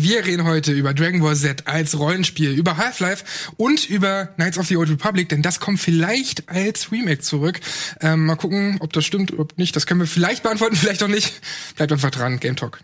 [0.00, 3.24] Wir reden heute über Dragon Ball Z als Rollenspiel, über Half-Life
[3.56, 7.58] und über Knights of the Old Republic, denn das kommt vielleicht als Remake zurück.
[8.00, 9.74] Ähm, mal gucken, ob das stimmt, ob nicht.
[9.74, 11.40] Das können wir vielleicht beantworten, vielleicht auch nicht.
[11.74, 12.78] Bleibt einfach dran, Game Talk.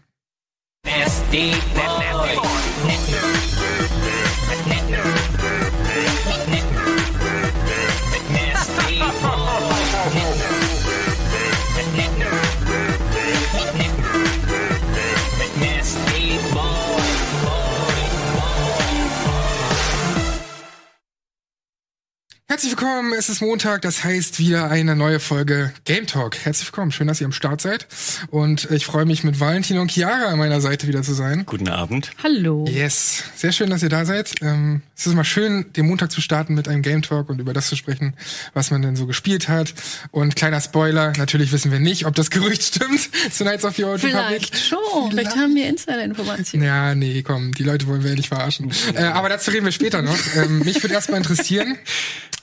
[22.54, 26.36] Herzlich willkommen, es ist Montag, das heißt wieder eine neue Folge Game Talk.
[26.36, 27.88] Herzlich willkommen, schön, dass ihr am Start seid.
[28.30, 31.46] Und ich freue mich mit Valentin und Chiara an meiner Seite wieder zu sein.
[31.46, 32.12] Guten Abend.
[32.22, 32.64] Hallo.
[32.68, 34.36] Yes, sehr schön, dass ihr da seid.
[34.40, 37.52] Ähm, es ist mal schön, den Montag zu starten mit einem Game Talk und über
[37.52, 38.14] das zu sprechen,
[38.52, 39.74] was man denn so gespielt hat.
[40.12, 43.82] Und kleiner Spoiler, natürlich wissen wir nicht, ob das Gerücht stimmt zu Knights of the
[43.82, 44.56] Old Vielleicht Republic.
[44.56, 45.10] schon.
[45.10, 46.64] Vielleicht haben wir Insider-Informationen.
[46.64, 48.70] Ja, nee, komm, die Leute wollen wir ehrlich verarschen.
[48.94, 50.18] äh, aber dazu reden wir später noch.
[50.36, 51.76] Ähm, mich würde erstmal interessieren,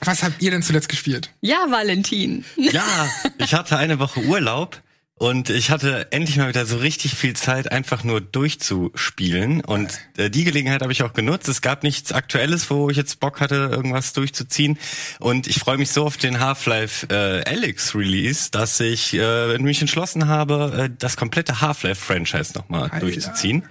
[0.04, 1.30] was habt ihr denn zuletzt gespielt?
[1.40, 2.44] Ja, Valentin.
[2.56, 3.08] Ja,
[3.38, 4.80] ich hatte eine Woche Urlaub
[5.22, 9.60] und ich hatte endlich mal wieder so richtig viel Zeit, einfach nur durchzuspielen.
[9.60, 11.48] Und äh, die Gelegenheit habe ich auch genutzt.
[11.48, 14.78] Es gab nichts Aktuelles, wo ich jetzt Bock hatte, irgendwas durchzuziehen.
[15.20, 19.80] Und ich freue mich so auf den Half-Life äh, Alyx Release, dass ich äh, mich
[19.80, 23.64] entschlossen habe, äh, das komplette Half-Life-Franchise nochmal durchzuziehen.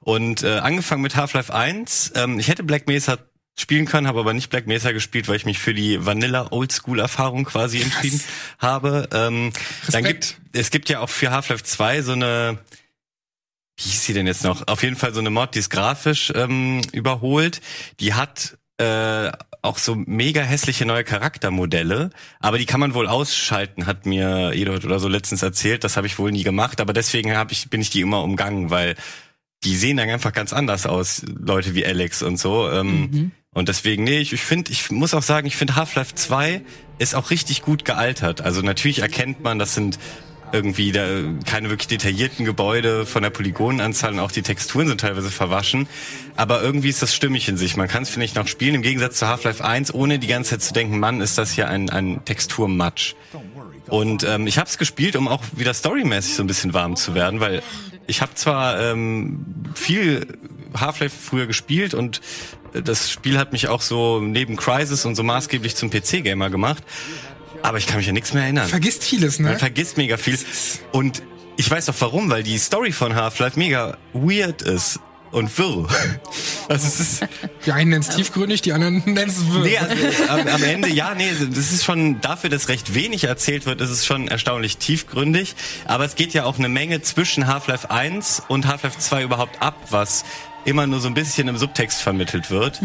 [0.00, 2.12] Und äh, angefangen mit Half-Life 1.
[2.16, 3.16] Ähm, ich hätte Black Mesa
[3.58, 6.98] spielen können, habe aber nicht Black Mesa gespielt, weil ich mich für die Vanilla Oldschool
[6.98, 8.20] Erfahrung quasi entschieden
[8.58, 9.08] habe.
[9.12, 9.52] Ähm,
[9.88, 12.58] dann gibt es gibt ja auch für Half-Life 2 so eine
[13.76, 14.66] wie hieß sie denn jetzt noch?
[14.68, 17.60] Auf jeden Fall so eine Mod, die ist grafisch ähm, überholt.
[18.00, 23.86] Die hat äh, auch so mega hässliche neue Charaktermodelle, aber die kann man wohl ausschalten,
[23.86, 25.84] hat mir Edward oder so letztens erzählt.
[25.84, 28.70] Das habe ich wohl nie gemacht, aber deswegen hab ich bin ich die immer umgangen,
[28.70, 28.96] weil
[29.64, 32.68] die sehen dann einfach ganz anders aus, Leute wie Alex und so.
[32.70, 36.62] Ähm, Und deswegen, nee, ich, ich finde, ich muss auch sagen, ich finde Half-Life 2
[36.98, 38.40] ist auch richtig gut gealtert.
[38.40, 39.98] Also natürlich erkennt man, das sind
[40.52, 41.06] irgendwie da,
[41.46, 45.86] keine wirklich detaillierten Gebäude von der Polygonenanzahl und auch die Texturen sind teilweise verwaschen.
[46.36, 47.76] Aber irgendwie ist das stimmig in sich.
[47.76, 50.50] Man kann es, finde ich, noch spielen, im Gegensatz zu Half-Life 1, ohne die ganze
[50.50, 53.14] Zeit zu denken, Mann, ist das hier ein, ein Texturmatsch.
[53.88, 57.14] Und ähm, ich habe es gespielt, um auch wieder storymäßig so ein bisschen warm zu
[57.14, 57.62] werden, weil
[58.06, 60.26] ich habe zwar ähm, viel
[60.78, 62.20] Half-Life früher gespielt und
[62.74, 66.82] äh, das Spiel hat mich auch so neben Crisis und so maßgeblich zum PC-Gamer gemacht,
[67.62, 68.68] aber ich kann mich an nichts mehr erinnern.
[68.68, 69.50] Vergisst vieles, ne?
[69.50, 70.38] Man vergisst mega viel.
[70.90, 71.22] Und
[71.56, 75.00] ich weiß auch warum, weil die Story von Half-Life mega weird ist
[75.32, 75.88] und wirr.
[76.68, 77.26] Also es ist
[77.66, 79.62] Die einen nennen es tiefgründig, die anderen nennen es wirr.
[79.62, 79.94] Nee, also,
[80.28, 83.90] am, am Ende, ja, nee, das ist schon, dafür, dass recht wenig erzählt wird, ist
[83.90, 85.54] es schon erstaunlich tiefgründig.
[85.86, 89.76] Aber es geht ja auch eine Menge zwischen Half-Life 1 und Half-Life 2 überhaupt ab,
[89.90, 90.24] was
[90.64, 92.80] immer nur so ein bisschen im Subtext vermittelt wird.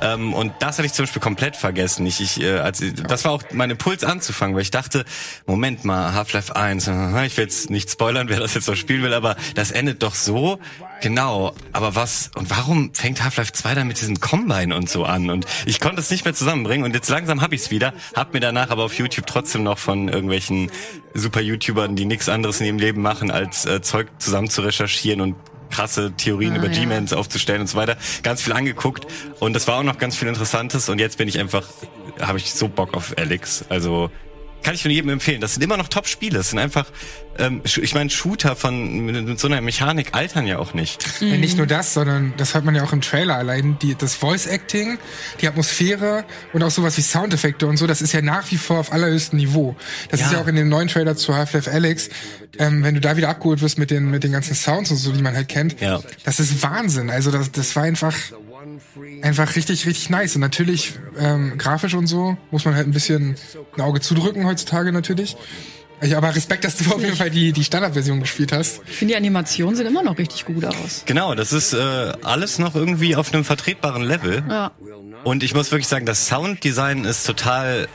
[0.00, 2.06] Ähm, und das hatte ich zum Beispiel komplett vergessen.
[2.06, 5.04] Ich, ich, äh, als, das war auch mein Impuls anzufangen, weil ich dachte,
[5.46, 9.02] Moment mal, Half-Life 1, aha, ich will jetzt nicht spoilern, wer das jetzt noch spielen
[9.02, 10.58] will, aber das endet doch so.
[11.00, 15.30] Genau, aber was, und warum fängt Half-Life 2 dann mit diesem Combine und so an?
[15.30, 18.40] Und ich konnte es nicht mehr zusammenbringen und jetzt langsam hab ich's wieder, hab mir
[18.40, 20.70] danach aber auf YouTube trotzdem noch von irgendwelchen
[21.14, 25.20] super YouTubern, die nichts anderes in ihrem Leben machen, als äh, Zeug zusammen zu recherchieren
[25.20, 25.36] und
[25.70, 26.80] krasse Theorien Ah, über ja.
[26.80, 27.96] G-Mans aufzustellen und so weiter.
[28.22, 29.06] Ganz viel angeguckt
[29.40, 31.66] und das war auch noch ganz viel Interessantes und jetzt bin ich einfach,
[32.20, 33.64] habe ich so Bock auf Alex.
[33.68, 34.10] Also
[34.62, 35.40] kann ich von jedem empfehlen.
[35.40, 36.36] Das sind immer noch Top-Spiele.
[36.36, 36.86] Das sind einfach,
[37.38, 41.20] ähm, ich meine, Shooter von mit, mit so einer Mechanik altern ja auch nicht.
[41.20, 43.78] Ja, nicht nur das, sondern das hört man ja auch im Trailer allein.
[43.80, 44.98] Die, das Voice-Acting,
[45.40, 48.78] die Atmosphäre und auch sowas wie Soundeffekte und so, das ist ja nach wie vor
[48.78, 49.76] auf allerhöchstem Niveau.
[50.10, 50.38] Das ist Ja.
[50.38, 52.08] ja auch in dem neuen Trailer zu Half-Life Alyx,
[52.58, 55.12] ähm, wenn du da wieder abgeholt wirst mit den, mit den ganzen Sounds und so,
[55.12, 55.80] die man halt kennt.
[55.80, 56.00] Ja.
[56.24, 57.10] Das ist Wahnsinn.
[57.10, 58.14] Also das, das war einfach,
[59.22, 60.34] einfach richtig, richtig nice.
[60.34, 63.36] Und natürlich, ähm, grafisch und so, muss man halt ein bisschen
[63.76, 65.36] ein Auge zudrücken heutzutage natürlich.
[66.00, 68.82] Ja, aber Respekt, dass du auf jeden Fall die, die Standardversion gespielt hast.
[68.86, 71.02] Ich finde, die Animationen sehen immer noch richtig gut aus.
[71.06, 74.44] Genau, das ist äh, alles noch irgendwie auf einem vertretbaren Level.
[74.48, 74.70] Ja.
[75.24, 77.88] Und ich muss wirklich sagen, das Sounddesign ist total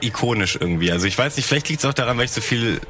[0.00, 0.90] ikonisch irgendwie.
[0.90, 2.80] Also ich weiß nicht, vielleicht liegt es auch daran, weil ich so viel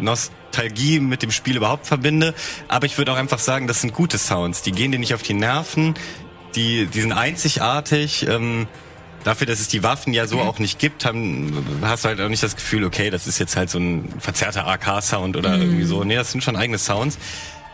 [0.00, 2.34] Nostalgie mit dem Spiel überhaupt verbinde.
[2.68, 4.62] Aber ich würde auch einfach sagen, das sind gute Sounds.
[4.62, 5.94] Die gehen dir nicht auf die Nerven.
[6.54, 8.26] Die, die sind einzigartig.
[8.28, 8.66] Ähm,
[9.24, 12.28] dafür, dass es die Waffen ja so auch nicht gibt, haben, hast du halt auch
[12.28, 16.04] nicht das Gefühl, okay, das ist jetzt halt so ein verzerrter AK-Sound oder irgendwie so.
[16.04, 17.18] Nee, das sind schon eigene Sounds.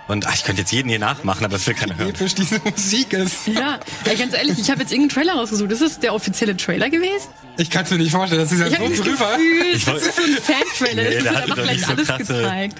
[0.09, 2.09] Und ach, ich könnte jetzt jeden hier nachmachen, aber das will keiner hören.
[2.15, 3.47] Episch diese Musik ist.
[3.47, 5.71] Ja, ey, ganz ehrlich, ich habe jetzt irgendeinen Trailer rausgesucht.
[5.71, 7.29] Ist das der offizielle Trailer gewesen?
[7.59, 9.31] Ich kann es mir nicht vorstellen, das ist ja Ich so drüber.
[9.37, 11.03] Gefühl, Ich das ist so ein Fan-Trailer.
[11.03, 12.77] Nee, das der wird einfach doch gleich nicht so alles krasse- gezeigt.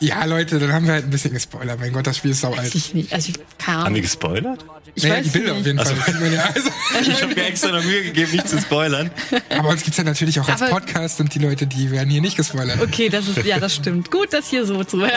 [0.00, 1.78] Ja, Leute, dann haben wir halt ein bisschen gespoilert.
[1.78, 2.74] Mein Gott, das Spiel ist sau alt.
[2.74, 3.12] Ich nicht.
[3.12, 4.64] Also, keine Haben wir gespoilert?
[4.94, 5.60] Ich naja, weiß die Bilder nicht.
[5.60, 6.50] auf jeden Fall.
[6.54, 6.70] Also,
[7.12, 9.10] Ich habe mir extra noch Mühe gegeben, nicht zu spoilern.
[9.50, 12.20] aber uns gibt's ja natürlich auch als Aber- Podcast und die Leute, die werden hier
[12.22, 12.80] nicht gespoilert.
[12.80, 14.10] Okay, das ist, ja, das stimmt.
[14.10, 15.12] Gut, das hier so zu hören.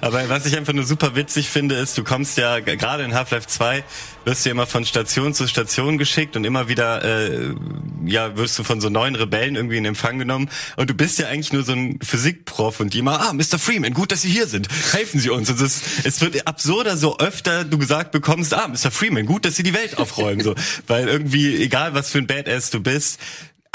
[0.00, 3.48] Aber was ich einfach nur super witzig finde, ist, du kommst ja gerade in Half-Life
[3.48, 3.82] 2
[4.28, 7.54] wirst du immer von Station zu Station geschickt und immer wieder äh,
[8.04, 11.28] ja wirst du von so neuen Rebellen irgendwie in Empfang genommen und du bist ja
[11.28, 13.58] eigentlich nur so ein Physikprof und die immer ah Mr.
[13.58, 17.18] Freeman gut dass Sie hier sind helfen Sie uns und es, es wird absurder so
[17.18, 18.90] öfter du gesagt bekommst ah Mr.
[18.90, 20.54] Freeman gut dass Sie die Welt aufräumen so
[20.86, 23.18] weil irgendwie egal was für ein Badass du bist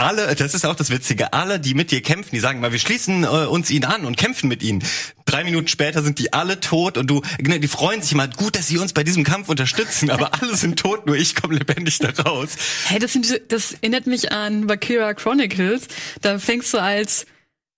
[0.03, 2.79] alle, das ist auch das Witzige, alle, die mit dir kämpfen, die sagen mal, wir
[2.79, 4.83] schließen äh, uns ihnen an und kämpfen mit ihnen.
[5.25, 8.55] Drei Minuten später sind die alle tot und du, ne, die freuen sich immer, gut,
[8.55, 11.99] dass sie uns bei diesem Kampf unterstützen, aber alle sind tot, nur ich komme lebendig
[11.99, 12.49] da raus.
[12.87, 15.87] Hey, das, sind, das erinnert mich an Valkyria Chronicles.
[16.21, 17.25] Da fängst du als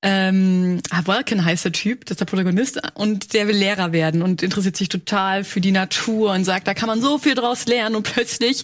[0.01, 4.21] ähm, ah, Vulcan heißt der Typ, das ist der Protagonist, und der will Lehrer werden
[4.21, 7.65] und interessiert sich total für die Natur und sagt, da kann man so viel draus
[7.65, 7.95] lernen.
[7.95, 8.63] Und plötzlich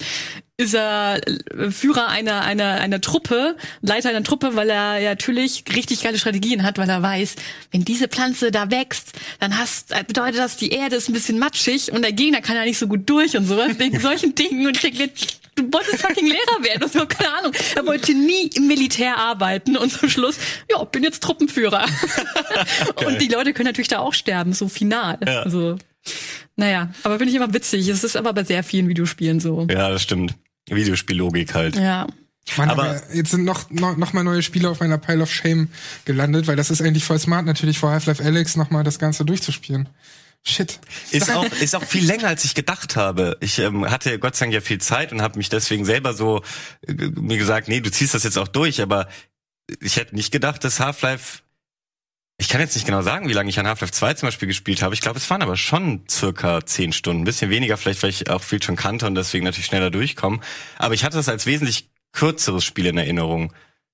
[0.57, 1.19] ist er
[1.71, 6.63] Führer einer, einer, einer Truppe, Leiter einer Truppe, weil er ja natürlich richtig geile Strategien
[6.63, 7.35] hat, weil er weiß,
[7.71, 11.91] wenn diese Pflanze da wächst, dann hast, bedeutet das, die Erde ist ein bisschen matschig
[11.91, 14.81] und der Gegner kann ja nicht so gut durch und sowas, wegen solchen Dingen und
[14.83, 15.09] denke,
[15.55, 17.53] du wolltest fucking Lehrer werden, das war keine Ahnung.
[17.75, 20.37] Er wollte nie im Militär arbeiten und zum Schluss,
[20.69, 21.85] ja, bin jetzt Truppenführer.
[23.05, 25.17] und die Leute können natürlich da auch sterben, so final.
[25.25, 25.41] Ja.
[25.43, 25.77] Also,
[26.55, 27.87] naja, aber finde ich immer witzig.
[27.87, 29.67] Es ist aber bei sehr vielen Videospielen so.
[29.69, 30.35] Ja, das stimmt.
[30.69, 31.75] Videospiellogik halt.
[31.75, 32.07] Ja.
[32.57, 35.31] Mann, Aber- aber, jetzt sind noch, noch, noch mal neue Spiele auf meiner Pile of
[35.31, 35.69] Shame
[36.05, 39.25] gelandet, weil das ist eigentlich voll smart, natürlich vor Half-Life Alex noch mal das Ganze
[39.25, 39.87] durchzuspielen.
[40.43, 40.79] Shit.
[41.11, 43.37] Ist auch, ist auch viel länger, als ich gedacht habe.
[43.41, 46.41] Ich ähm, hatte Gott sei Dank ja viel Zeit und habe mich deswegen selber so
[46.87, 49.07] äh, mir gesagt, nee, du ziehst das jetzt auch durch, aber
[49.79, 51.39] ich hätte nicht gedacht, dass Half-Life
[52.37, 54.81] ich kann jetzt nicht genau sagen, wie lange ich an Half-Life 2 zum Beispiel gespielt
[54.81, 54.95] habe.
[54.95, 57.21] Ich glaube, es waren aber schon circa zehn Stunden.
[57.21, 60.39] Ein bisschen weniger, vielleicht, weil ich auch viel schon kannte und deswegen natürlich schneller durchkomme.
[60.79, 63.53] Aber ich hatte das als wesentlich kürzeres Spiel in Erinnerung,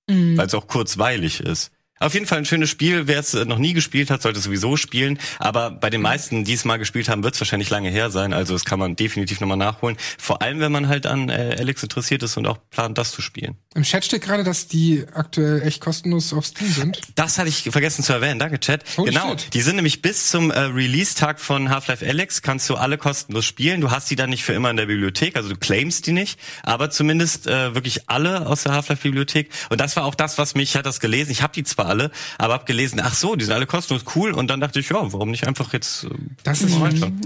[0.10, 0.38] Mhm.
[0.38, 1.72] weil es auch kurzweilig ist.
[2.00, 3.08] Auf jeden Fall ein schönes Spiel.
[3.08, 5.20] Wer es äh, noch nie gespielt hat, sollte es sowieso spielen.
[5.40, 8.34] Aber bei den meisten, die es mal gespielt haben, wird es wahrscheinlich lange her sein.
[8.34, 9.98] Also das kann man definitiv nochmal nachholen.
[10.18, 13.22] Vor allem, wenn man halt an äh, Alex interessiert ist und auch plant, das zu
[13.22, 13.56] spielen.
[13.76, 17.02] Im Chat steht gerade, dass die aktuell echt kostenlos auf Steam sind.
[17.16, 18.40] Das hatte ich vergessen zu erwähnen.
[18.40, 18.84] Danke, Chat.
[18.98, 19.32] Holy genau.
[19.32, 19.54] shit.
[19.54, 23.82] Die sind nämlich bis zum äh, Release-Tag von Half-Life Alex kannst du alle kostenlos spielen.
[23.82, 26.40] Du hast die dann nicht für immer in der Bibliothek, also du claimst die nicht,
[26.64, 29.50] aber zumindest äh, wirklich alle aus der Half-Life-Bibliothek.
[29.70, 31.87] Und das war auch das, was mich, ich hatte das gelesen, ich habe die zwar
[31.88, 34.32] alle, aber hab gelesen, ach so, die sind alle kostenlos, cool.
[34.32, 36.10] Und dann dachte ich, ja, warum nicht einfach jetzt äh,
[36.44, 37.26] Das ist stimmt.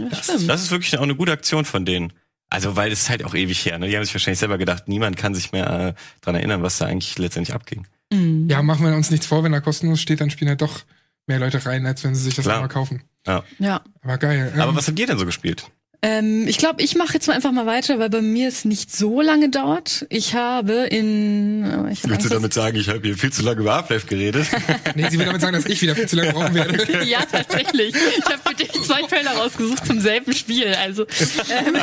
[0.49, 2.13] Das ist wirklich auch eine gute Aktion von denen.
[2.49, 3.79] Also, weil es ist halt auch ewig her.
[3.79, 3.87] Ne?
[3.87, 6.85] Die haben sich wahrscheinlich selber gedacht, niemand kann sich mehr äh, dran erinnern, was da
[6.85, 7.87] eigentlich letztendlich abging.
[8.11, 8.49] Mhm.
[8.49, 10.81] Ja, machen wir uns nichts vor, wenn er kostenlos steht, dann spielen halt doch
[11.27, 12.55] mehr Leute rein, als wenn sie sich das Klar.
[12.57, 13.03] einmal kaufen.
[13.25, 13.43] Ja.
[13.59, 13.81] Ja.
[14.01, 14.51] Aber geil.
[14.57, 15.65] Aber Ähm, was habt ihr denn so gespielt?
[16.03, 18.92] Ähm, ich glaube, ich mache jetzt mal einfach mal weiter, weil bei mir es nicht
[18.92, 20.07] so lange dauert.
[20.09, 23.62] Ich habe in äh, ich hab Angst, dass- sagen, ich habe hier viel zu lange
[23.62, 24.48] über Half-Life geredet?
[24.95, 27.06] nee, sie will damit sagen, dass ich wieder viel zu lange brauchen werde.
[27.06, 27.94] Ja, tatsächlich.
[28.18, 30.74] Ich habe für dich zwei Trailer rausgesucht zum selben Spiel.
[30.74, 31.77] Also ähm,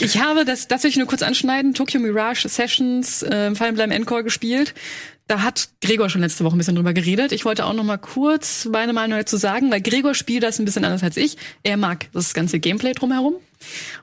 [0.00, 1.74] ich habe das, das will ich nur kurz anschneiden.
[1.74, 4.72] Tokyo Mirage Sessions, äh, Fire Emblem Encore gespielt.
[5.32, 7.32] Da hat Gregor schon letzte Woche ein bisschen drüber geredet.
[7.32, 10.66] Ich wollte auch noch mal kurz meine Meinung dazu sagen, weil Gregor spielt das ein
[10.66, 11.38] bisschen anders als ich.
[11.62, 13.36] Er mag das ganze Gameplay drumherum.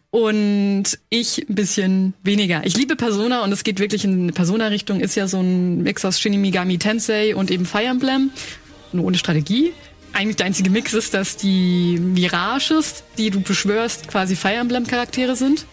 [0.10, 2.66] Und ich ein bisschen weniger.
[2.66, 5.02] Ich liebe Persona und es geht wirklich in eine Persona-Richtung.
[5.02, 8.32] Ist ja so ein Mix aus Shin Megami Tensei und eben Fire Emblem.
[8.92, 9.72] Nur ohne Strategie.
[10.14, 15.68] Eigentlich der einzige Mix ist, dass die Mirages, die du beschwörst, quasi Fire Emblem-Charaktere sind.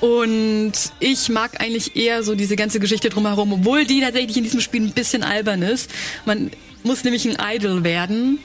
[0.00, 4.60] Und ich mag eigentlich eher so diese ganze Geschichte drumherum, obwohl die tatsächlich in diesem
[4.60, 5.90] Spiel ein bisschen albern ist.
[6.24, 6.50] Man
[6.82, 8.38] muss nämlich ein Idol werden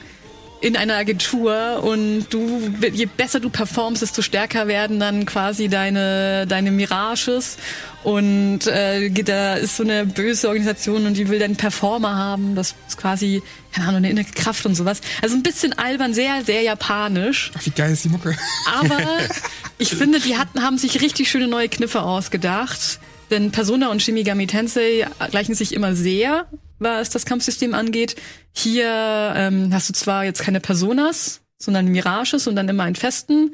[0.60, 6.46] in einer Agentur und du, je besser du performst, desto stärker werden dann quasi deine,
[6.46, 7.58] deine Mirages.
[8.02, 12.54] Und äh, da ist so eine böse Organisation und die will dann Performer haben.
[12.54, 15.00] Das ist quasi, keine Ahnung, eine innere Kraft und sowas.
[15.22, 17.50] Also ein bisschen albern, sehr, sehr japanisch.
[17.58, 18.36] Ach, wie geil ist die Mucke.
[18.78, 18.98] Aber
[19.78, 23.00] ich finde, die hatten, haben sich richtig schöne neue Kniffe ausgedacht.
[23.30, 26.46] Denn Persona und Shin Megami Tensei gleichen sich immer sehr,
[26.78, 28.16] was das Kampfsystem angeht.
[28.52, 33.52] Hier ähm, hast du zwar jetzt keine Personas, sondern Mirages und dann immer einen festen.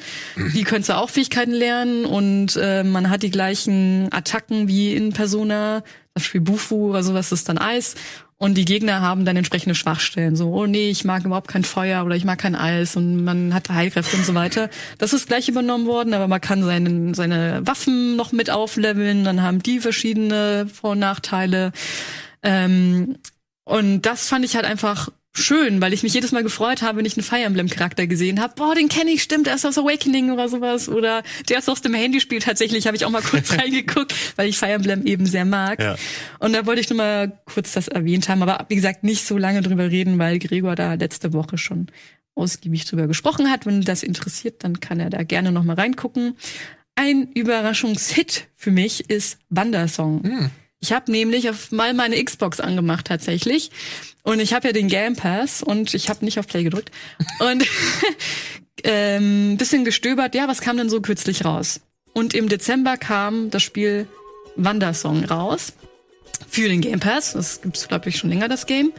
[0.55, 5.13] Die können zwar auch Fähigkeiten lernen und äh, man hat die gleichen Attacken wie in
[5.13, 5.83] Persona.
[5.83, 7.95] Zum Beispiel Bufu oder sowas ist dann Eis.
[8.43, 10.35] Und die Gegner haben dann entsprechende Schwachstellen.
[10.35, 13.55] So, oh nee, ich mag überhaupt kein Feuer oder ich mag kein Eis und man
[13.55, 14.69] hat Heilkräfte und so weiter.
[14.99, 19.23] Das ist gleich übernommen worden, aber man kann seine, seine Waffen noch mit aufleveln.
[19.23, 21.71] Dann haben die verschiedene Vor- und Nachteile.
[22.43, 23.17] Ähm,
[23.65, 27.07] und das fand ich halt einfach schön, weil ich mich jedes Mal gefreut habe, wenn
[27.07, 28.55] ich einen Fire Emblem Charakter gesehen habe.
[28.55, 31.81] Boah, den kenne ich, stimmt, der ist aus Awakening oder sowas oder der ist aus
[31.81, 35.45] dem Handyspiel tatsächlich, habe ich auch mal kurz reingeguckt, weil ich Fire Emblem eben sehr
[35.45, 35.81] mag.
[35.81, 35.97] Ja.
[36.39, 39.39] Und da wollte ich nur mal kurz das erwähnt haben, aber wie gesagt, nicht so
[39.39, 41.87] lange drüber reden, weil Gregor da letzte Woche schon
[42.35, 43.65] ausgiebig drüber gesprochen hat.
[43.65, 46.37] Wenn das interessiert, dann kann er da gerne noch mal reingucken.
[46.95, 50.23] Ein Überraschungshit für mich ist Wandersong.
[50.25, 50.51] Hm.
[50.83, 53.71] Ich habe nämlich auf mal meine Xbox angemacht tatsächlich
[54.25, 56.91] und ich habe ja den Game Pass und ich habe nicht auf Play gedrückt
[57.39, 57.65] und
[58.85, 60.35] ähm, bisschen gestöbert.
[60.35, 61.81] Ja, was kam denn so kürzlich raus?
[62.15, 64.09] Und im Dezember kam das Spiel
[64.57, 65.73] Wandersong raus
[66.49, 67.35] für den Game Pass.
[67.35, 68.93] Das gibt's glaube ich schon länger das Game.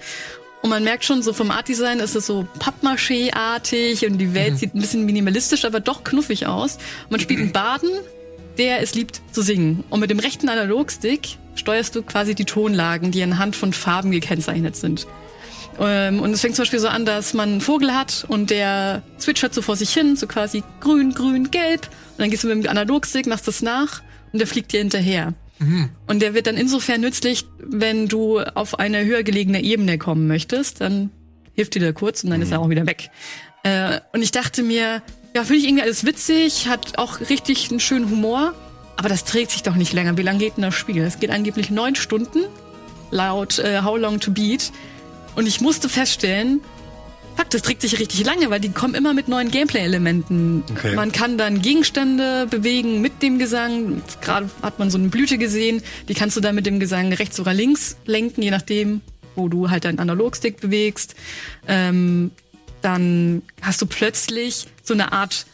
[0.61, 4.73] Und man merkt schon, so vom Art-Design ist es so Pappmaché-artig und die Welt sieht
[4.73, 6.77] ein bisschen minimalistisch, aber doch knuffig aus.
[7.09, 7.89] Man spielt einen Baden,
[8.57, 9.83] der es liebt zu singen.
[9.89, 14.75] Und mit dem rechten Analogstick steuerst du quasi die Tonlagen, die anhand von Farben gekennzeichnet
[14.75, 15.07] sind.
[15.79, 19.01] Ähm, Und es fängt zum Beispiel so an, dass man einen Vogel hat und der
[19.17, 21.87] zwitschert so vor sich hin, so quasi grün, grün, gelb.
[22.11, 25.33] Und dann gehst du mit dem Analogstick, machst das nach und der fliegt dir hinterher.
[26.07, 30.81] Und der wird dann insofern nützlich, wenn du auf eine höher gelegene Ebene kommen möchtest,
[30.81, 31.09] dann
[31.53, 33.09] hilft dir der kurz und dann ist er auch wieder weg.
[33.63, 35.01] Äh, und ich dachte mir,
[35.33, 38.53] ja, finde ich irgendwie alles witzig, hat auch richtig einen schönen Humor,
[38.95, 40.17] aber das trägt sich doch nicht länger.
[40.17, 41.03] Wie lange geht denn das Spiel?
[41.03, 42.39] Es geht angeblich neun Stunden,
[43.11, 44.71] laut äh, How Long to Beat.
[45.35, 46.61] Und ich musste feststellen,
[47.35, 50.63] fuck, das trägt sich richtig lange, weil die kommen immer mit neuen Gameplay-Elementen.
[50.71, 50.95] Okay.
[50.95, 54.01] Man kann dann Gegenstände bewegen mit dem Gesang.
[54.21, 57.39] Gerade hat man so eine Blüte gesehen, die kannst du dann mit dem Gesang rechts
[57.39, 59.01] oder links lenken, je nachdem,
[59.35, 61.15] wo du halt deinen Analogstick bewegst.
[61.67, 62.31] Ähm,
[62.81, 65.45] dann hast du plötzlich so eine Art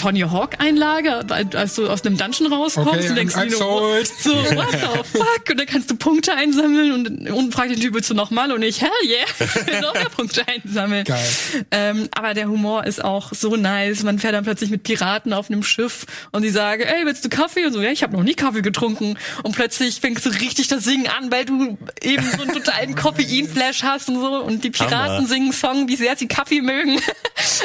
[0.00, 1.20] Tony Hawk Einlage,
[1.54, 4.06] als du aus einem Dungeon rauskommst Okay, und denkst I'm nur, sold.
[4.20, 4.78] so, what the
[5.18, 5.50] fuck?
[5.50, 8.50] Und dann kannst du Punkte einsammeln und, und fragt den Typ, willst du nochmal?
[8.52, 11.04] Und ich, hell yeah, ich will noch mehr Punkte einsammeln.
[11.04, 11.28] Geil.
[11.70, 14.02] Ähm, aber der Humor ist auch so nice.
[14.02, 17.28] Man fährt dann plötzlich mit Piraten auf einem Schiff und die sagen, ey, willst du
[17.28, 17.66] Kaffee?
[17.66, 19.18] Und so, ja, ich habe noch nie Kaffee getrunken.
[19.42, 23.82] Und plötzlich fängst du richtig das Singen an, weil du eben so einen totalen Koffein-Flash
[23.82, 24.42] hast und so.
[24.42, 25.26] Und die Piraten Hammer.
[25.26, 26.98] singen einen Song, wie sehr sie Kaffee mögen.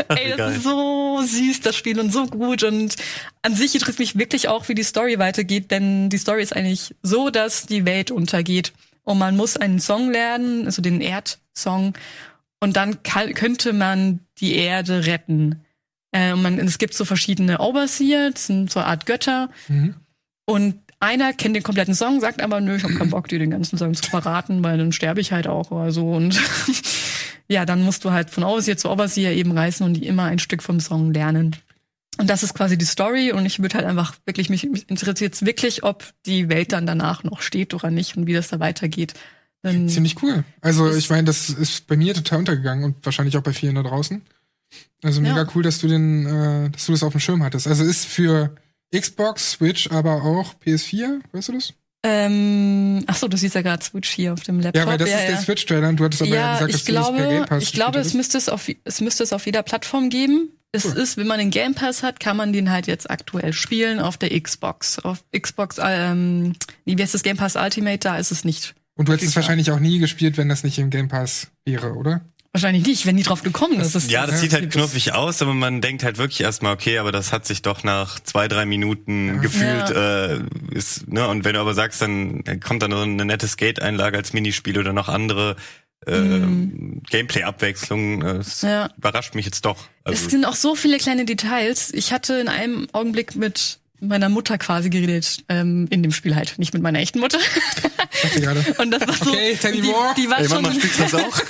[0.09, 0.51] ey, das Geil.
[0.55, 2.63] ist so süß, das Spiel und so gut.
[2.63, 2.95] Und
[3.41, 6.95] an sich interessiert mich wirklich auch, wie die Story weitergeht, denn die Story ist eigentlich
[7.01, 8.73] so, dass die Welt untergeht.
[9.03, 11.93] Und man muss einen Song lernen, also den Erdsong.
[12.59, 15.61] Und dann kann, könnte man die Erde retten.
[16.11, 19.49] Äh, man, es gibt so verschiedene Overseer, das sind so eine Art Götter.
[19.67, 19.95] Mhm.
[20.45, 23.51] Und einer kennt den kompletten Song, sagt aber, nö, ich habe keinen Bock, dir den
[23.51, 26.11] ganzen Song zu verraten, weil dann sterbe ich halt auch oder so.
[26.11, 26.39] Und
[27.47, 30.39] ja, dann musst du halt von Overseer zu Overseer eben reisen und die immer ein
[30.39, 31.55] Stück vom Song lernen.
[32.17, 35.45] Und das ist quasi die Story und ich würde halt einfach wirklich, mich, mich interessiert
[35.45, 39.13] wirklich, ob die Welt dann danach noch steht oder nicht und wie das da weitergeht.
[39.63, 40.43] Denn, Ziemlich cool.
[40.61, 43.83] Also ich meine, das ist bei mir total untergegangen und wahrscheinlich auch bei vielen da
[43.83, 44.21] draußen.
[45.03, 45.47] Also mega Ja.
[45.55, 47.67] cool, dass du den, äh, dass du das auf dem Schirm hattest.
[47.67, 48.55] Also ist für
[48.95, 51.73] Xbox, Switch, aber auch PS4, weißt du das?
[52.07, 54.83] ähm, ach so, du siehst ja gerade Switch hier auf dem Laptop.
[54.83, 56.85] Ja, weil das ist der Switch-Trailer und du hattest aber ja, Ja, gesagt, dass ich
[56.85, 59.33] du das per Game glaube, Pass ich glaube, es müsste es auf, es müsste es
[59.33, 60.49] auf jeder Plattform geben.
[60.75, 60.97] Es Cool.
[60.97, 64.17] ist, wenn man den Game Pass hat, kann man den halt jetzt aktuell spielen auf
[64.17, 64.99] der Xbox.
[64.99, 66.53] Auf Xbox, ähm,
[66.85, 67.99] wie heißt das Game Pass Ultimate?
[67.99, 68.75] Da ist es nicht.
[68.95, 71.93] Und du hättest es wahrscheinlich auch nie gespielt, wenn das nicht im Game Pass wäre,
[71.93, 72.21] oder?
[72.53, 73.95] Wahrscheinlich nicht, wenn die drauf gekommen ist.
[73.95, 76.99] Das Ja, das Ja, sieht halt knuffig aus, aber man denkt halt wirklich erstmal, okay,
[76.99, 80.39] aber das hat sich doch nach zwei, drei Minuten gefühlt, äh,
[80.71, 84.31] ist, ne, und wenn du aber sagst, dann kommt dann so eine nette Skate-Einlage als
[84.31, 85.57] Minispiel oder noch andere
[86.05, 86.41] äh,
[87.09, 88.69] Gameplay-Abwechslung, äh, das Mhm.
[88.69, 88.89] Ja.
[88.97, 89.77] überrascht mich jetzt doch.
[90.03, 91.91] Also, es sind auch so viele kleine Details.
[91.93, 96.59] Ich hatte in einem Augenblick mit meiner Mutter quasi geredet, ähm, in dem Spiel halt,
[96.59, 97.39] nicht mit meiner echten Mutter.
[98.77, 100.13] Und das war so, Okay, tell me die, more.
[100.17, 101.41] die war Ey, schon, Mama, du das auch?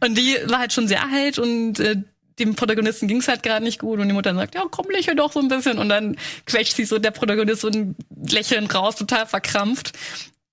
[0.00, 1.96] Und die war halt schon sehr alt und äh,
[2.38, 5.32] dem Protagonisten ging's halt gerade nicht gut und die Mutter sagt, ja komm, lächel doch
[5.32, 7.94] so ein bisschen und dann quetscht sich so der Protagonist so ein
[8.30, 9.92] Lächeln raus, total verkrampft.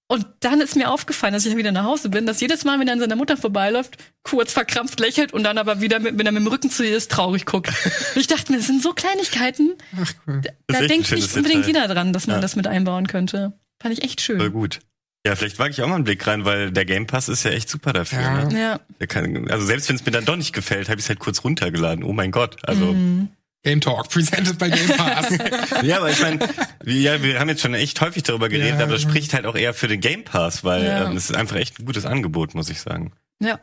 [0.09, 2.79] Und dann ist mir aufgefallen, dass ich dann wieder nach Hause bin, dass jedes Mal,
[2.79, 6.25] wenn er an seiner Mutter vorbeiläuft, kurz verkrampft lächelt und dann aber wieder, mit, wenn
[6.25, 7.67] er mit dem Rücken zu ihr ist, traurig guckt.
[8.15, 10.41] Und ich dachte mir, das sind so Kleinigkeiten, Ach cool.
[10.67, 11.81] da ein denkt nicht unbedingt Detail.
[11.83, 12.41] jeder dran, dass man Ja.
[12.41, 13.53] das mit einbauen könnte.
[13.81, 14.51] Fand ich echt Voll schön.
[14.53, 14.79] gut.
[15.25, 17.51] Ja, vielleicht wage ich auch mal einen Blick rein, weil der Game Pass ist ja
[17.51, 18.21] echt super dafür.
[18.21, 18.45] Ja.
[18.45, 18.79] Ne?
[19.01, 19.07] Ja.
[19.07, 21.43] Kann, also selbst wenn es mir dann doch nicht gefällt, habe ich es halt kurz
[21.43, 22.05] runtergeladen.
[22.05, 22.55] Oh mein Gott.
[22.65, 23.27] Also Mhm.
[23.63, 25.37] Game Talk, presented by Game Pass.
[25.83, 26.47] Ja, aber ich meine,
[26.85, 28.83] ja, wir haben jetzt schon echt häufig darüber geredet, Ja.
[28.83, 31.05] aber das spricht halt auch eher für den Game Pass, weil Ja.
[31.09, 33.11] ähm, es ist einfach echt ein gutes Angebot, muss ich sagen.
[33.41, 33.59] Ja.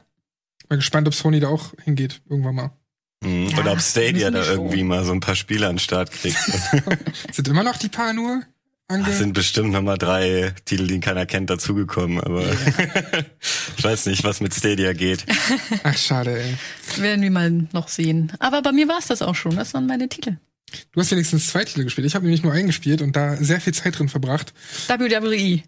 [0.68, 2.70] Bin gespannt, ob Sony da auch hingeht, irgendwann mal.
[3.22, 3.48] Mhm.
[3.48, 6.36] Ja, Oder ob Stadia da irgendwie mal so ein paar Spiele an den Start kriegt.
[7.32, 8.42] Sind immer noch die paar nur?
[8.88, 12.42] Es sind bestimmt nochmal drei Titel, die keiner kennt, dazugekommen, aber
[13.78, 15.24] ich weiß nicht, was mit Stadia geht.
[15.84, 17.02] Ach, schade, ey.
[17.02, 18.32] Werden wir mal noch sehen.
[18.40, 19.56] Aber bei mir war es das auch schon.
[19.56, 20.36] Das waren meine Titel.
[20.92, 22.06] Du hast wenigstens zwei Titel gespielt.
[22.06, 24.52] Ich habe nämlich nur einen gespielt und da sehr viel Zeit drin verbracht.
[24.88, 25.38] WWE.
[25.38, 25.62] Nee,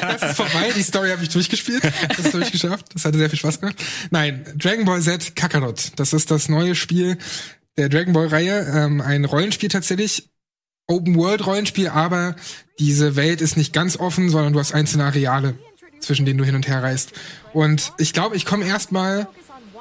[0.00, 0.72] das ist vorbei.
[0.76, 1.82] Die Story habe ich durchgespielt.
[1.82, 2.86] Das habe ich geschafft.
[2.94, 3.82] Das hatte sehr viel Spaß gemacht.
[4.10, 5.92] Nein, Dragon Ball Z Kakarot.
[5.96, 7.18] Das ist das neue Spiel
[7.76, 8.66] der Dragon Ball Reihe.
[8.74, 10.28] Ähm, ein Rollenspiel tatsächlich.
[10.86, 12.36] Open World Rollenspiel, aber
[12.78, 15.54] diese Welt ist nicht ganz offen, sondern du hast einzelne Areale,
[16.00, 17.12] zwischen denen du hin und her reist.
[17.52, 19.28] Und ich glaube, ich komme erstmal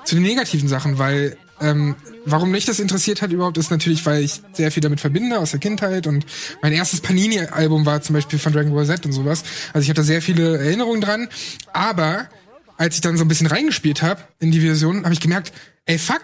[0.05, 1.95] zu den negativen Sachen, weil ähm,
[2.25, 5.51] warum mich das interessiert hat überhaupt, ist natürlich, weil ich sehr viel damit verbinde aus
[5.51, 6.25] der Kindheit und
[6.61, 9.43] mein erstes Panini-Album war zum Beispiel von Dragon Ball Z und sowas.
[9.73, 11.29] Also ich hatte sehr viele Erinnerungen dran.
[11.71, 12.27] Aber
[12.77, 15.53] als ich dann so ein bisschen reingespielt habe in die Version, habe ich gemerkt,
[15.85, 16.23] ey fuck,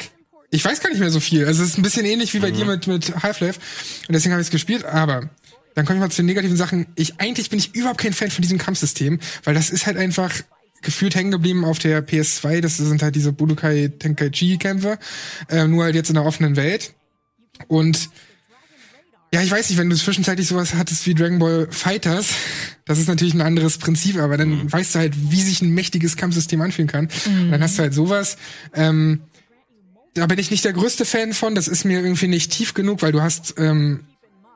[0.51, 1.45] ich weiß gar nicht mehr so viel.
[1.45, 3.59] Also es ist ein bisschen ähnlich wie bei dir mit, mit Half-Life.
[4.07, 5.29] Und deswegen habe ich es gespielt, aber
[5.75, 6.85] dann komme ich mal zu den negativen Sachen.
[6.95, 10.31] Ich eigentlich bin ich überhaupt kein Fan von diesem Kampfsystem, weil das ist halt einfach
[10.81, 12.59] gefühlt hängen geblieben auf der PS2.
[12.59, 14.99] Das sind halt diese Budokai Tenkaichi Kämpfe,
[15.49, 16.93] äh, nur halt jetzt in der offenen Welt.
[17.67, 18.09] Und
[19.33, 22.31] ja, ich weiß nicht, wenn du zwischenzeitlich sowas hattest wie Dragon Ball Fighters,
[22.83, 24.73] das ist natürlich ein anderes Prinzip, aber dann Mhm.
[24.73, 27.07] weißt du halt, wie sich ein mächtiges Kampfsystem anfühlen kann.
[27.27, 28.35] Und dann hast du halt sowas.
[28.73, 29.21] Ähm,
[30.13, 31.55] da bin ich nicht der größte Fan von.
[31.55, 34.05] Das ist mir irgendwie nicht tief genug, weil du hast ähm,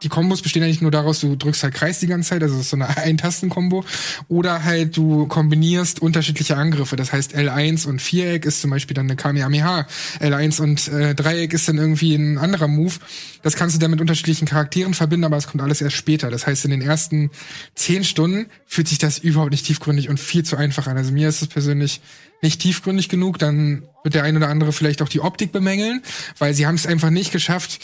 [0.03, 2.75] die Kombos bestehen nicht nur daraus, du drückst halt Kreis die ganze Zeit, also so
[2.75, 3.85] eine Ein-Tasten-Kombo,
[4.27, 6.95] oder halt du kombinierst unterschiedliche Angriffe.
[6.95, 9.87] Das heißt L1 und Viereck ist zum Beispiel dann eine Kamehameha,
[10.19, 12.93] L1 und äh, Dreieck ist dann irgendwie ein anderer Move.
[13.41, 16.29] Das kannst du dann mit unterschiedlichen Charakteren verbinden, aber es kommt alles erst später.
[16.29, 17.31] Das heißt, in den ersten
[17.75, 20.97] zehn Stunden fühlt sich das überhaupt nicht tiefgründig und viel zu einfach an.
[20.97, 22.01] Also mir ist es persönlich
[22.41, 26.01] nicht tiefgründig genug, dann wird der ein oder andere vielleicht auch die Optik bemängeln,
[26.37, 27.79] weil sie haben es einfach nicht geschafft,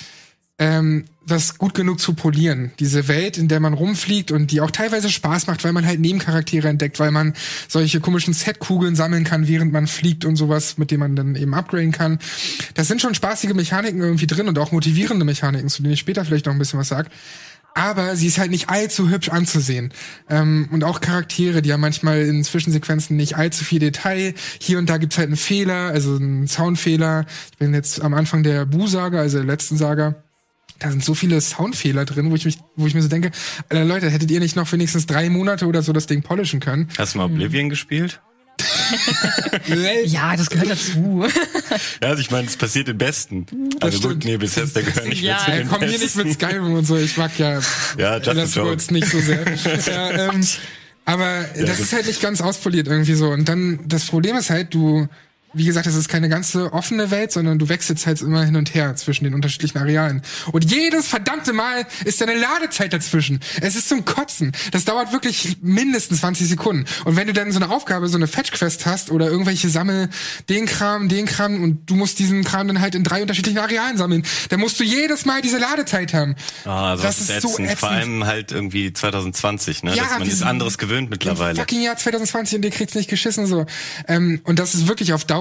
[0.62, 2.72] ähm, das gut genug zu polieren.
[2.80, 6.00] Diese Welt, in der man rumfliegt und die auch teilweise Spaß macht, weil man halt
[6.00, 7.34] Nebencharaktere entdeckt, weil man
[7.68, 11.56] solche komischen Setkugeln sammeln kann, während man fliegt und sowas, mit dem man dann eben
[11.56, 12.20] upgraden kann.
[12.76, 16.26] Das sind schon spaßige Mechaniken irgendwie drin und auch motivierende Mechaniken, zu denen ich später
[16.26, 17.10] vielleicht noch ein bisschen was sag.
[17.74, 19.94] Aber sie ist halt nicht allzu hübsch anzusehen.
[20.30, 24.36] Ähm, und auch Charaktere, die haben manchmal in Zwischensequenzen nicht allzu viel Detail.
[24.60, 27.26] Hier und da gibt's halt einen Fehler, also einen Soundfehler.
[27.52, 30.22] Ich bin jetzt am Anfang der Bu-Saga, also der letzten Saga
[30.82, 33.32] da sind so viele Soundfehler drin, wo ich mich, wo ich mir so denke,
[33.70, 36.90] Alter, Leute, hättet ihr nicht noch wenigstens drei Monate oder so das Ding polischen können?
[36.98, 38.20] Hast du mal Oblivion gespielt?
[40.06, 41.26] Ja, das gehört dazu.
[42.02, 43.46] Ja, also ich meine, es passiert im Besten.
[43.80, 44.26] Also gut, stimmt.
[44.26, 46.86] nee, Bethesda gehört nicht Ja, mehr zu Ja, den komm hier nicht mit Skyrim und
[46.86, 46.98] so.
[46.98, 47.60] Ich mag ja,
[47.98, 48.48] Ja, Elder.
[48.48, 49.44] Scrolls nicht so sehr.
[49.88, 50.46] ja, ähm,
[51.06, 51.80] aber das gut.
[51.80, 53.30] ist halt nicht ganz auspoliert irgendwie so.
[53.30, 55.08] Und dann, das Problem ist halt, du,
[55.54, 58.74] wie gesagt, es ist keine ganze offene Welt, sondern du wechselst halt immer hin und
[58.74, 60.22] her zwischen den unterschiedlichen Arealen.
[60.52, 63.40] Und jedes verdammte Mal ist da eine Ladezeit dazwischen.
[63.62, 64.52] Es ist zum Kotzen.
[64.72, 66.86] Das dauert wirklich mindestens 20 Sekunden.
[67.06, 70.10] Und wenn du dann so eine Aufgabe, so eine Fetch-Quest hast oder irgendwelche Sammel
[70.50, 73.98] den Kram, den Kram und du musst diesen Kram dann halt in drei unterschiedlichen Arealen
[73.98, 76.36] sammeln, dann musst du jedes Mal diese Ladezeit haben.
[76.66, 77.66] Ah, also Das das, ist ist so ätzend.
[77.68, 77.80] ätzend.
[77.80, 79.96] Vor allem halt irgendwie 2020, ne?
[79.96, 81.56] Ja, Dass man ist anderes gewöhnt mittlerweile.
[81.58, 83.66] fucking Jahr 2020 und ihr kriegt's nicht geschissen so.
[84.08, 85.41] Ähm, und das ist wirklich auf Dauer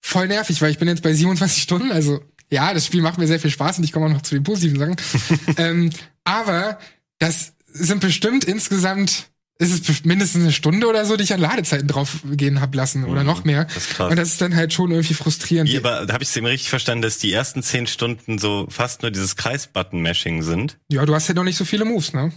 [0.00, 3.26] voll nervig, weil ich bin jetzt bei 27 Stunden, also ja, das Spiel macht mir
[3.26, 4.96] sehr viel Spaß und ich komme auch noch zu den positiven Sachen.
[5.56, 5.90] ähm,
[6.24, 6.78] aber
[7.18, 11.86] das sind bestimmt insgesamt ist es mindestens eine Stunde oder so, die ich an Ladezeiten
[11.86, 13.64] draufgehen hab lassen oder noch mehr.
[13.64, 13.66] Mhm.
[13.66, 14.10] das ist krass.
[14.10, 15.70] Und das ist dann halt schon irgendwie frustrierend.
[15.70, 19.02] Wie, aber habe ich es eben richtig verstanden, dass die ersten zehn Stunden so fast
[19.02, 20.78] nur dieses Kreis-Button-Mashing sind.
[20.90, 22.32] Ja, du hast ja noch nicht so viele Moves, ne?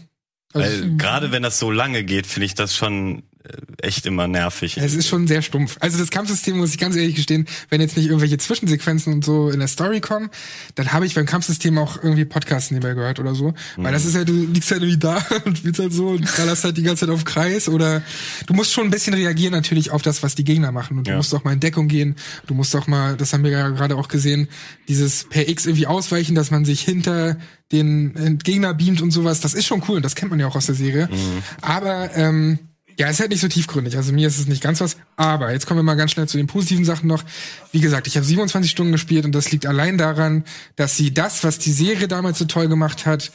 [0.51, 3.23] Also, Weil gerade wenn das so lange geht, finde ich das schon
[3.81, 4.77] echt immer nervig.
[4.77, 5.75] Es ist schon sehr stumpf.
[5.81, 9.49] Also das Kampfsystem, muss ich ganz ehrlich gestehen, wenn jetzt nicht irgendwelche Zwischensequenzen und so
[9.49, 10.29] in der Story kommen,
[10.75, 13.53] dann habe ich beim Kampfsystem auch irgendwie Podcasts nebenbei gehört oder so.
[13.75, 16.63] Weil das ist ja, du liegst halt irgendwie da und spielst halt so und ballerst
[16.63, 18.01] halt die ganze Zeit auf Kreis oder
[18.45, 20.97] du musst schon ein bisschen reagieren natürlich auf das, was die Gegner machen.
[20.97, 21.17] Und du Ja.
[21.17, 22.15] musst auch mal in Deckung gehen.
[22.47, 24.47] Du musst auch mal, das haben wir ja gerade auch gesehen,
[24.87, 27.37] dieses per X irgendwie ausweichen, dass man sich hinter
[27.73, 29.41] den äh, Gegner beamt und sowas.
[29.41, 31.09] Das ist schon cool und das kennt man ja auch aus der Serie.
[31.61, 32.59] Aber ähm,
[32.97, 33.95] ja, ist halt nicht so tiefgründig.
[33.97, 34.97] Also mir ist es nicht ganz was.
[35.15, 37.23] Aber jetzt kommen wir mal ganz schnell zu den positiven Sachen noch.
[37.71, 40.43] Wie gesagt, ich habe 27 Stunden gespielt und das liegt allein daran,
[40.75, 43.31] dass sie das, was die Serie damals so toll gemacht hat,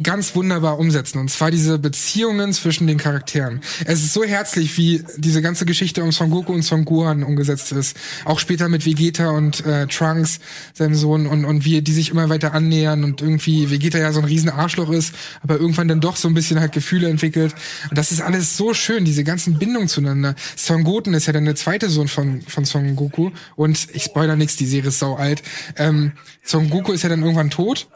[0.00, 1.18] ganz wunderbar umsetzen.
[1.18, 3.60] Und zwar diese Beziehungen zwischen den Charakteren.
[3.84, 7.72] Es ist so herzlich, wie diese ganze Geschichte um Son Goku und Son Gohan umgesetzt
[7.72, 7.96] ist.
[8.24, 10.40] Auch später mit Vegeta und äh, Trunks,
[10.72, 14.20] seinem Sohn, und, und wie die sich immer weiter annähern und irgendwie Vegeta ja so
[14.20, 17.54] ein riesen Arschloch ist, aber irgendwann dann doch so ein bisschen halt Gefühle entwickelt.
[17.90, 20.34] Und das ist alles so schön, diese ganzen Bindungen zueinander.
[20.56, 23.30] Son Goten ist ja dann der zweite Sohn von, von Son Goku.
[23.56, 25.42] Und ich spoiler nix, die Serie ist sau alt.
[25.76, 27.88] Ähm, Son Goku ist ja dann irgendwann tot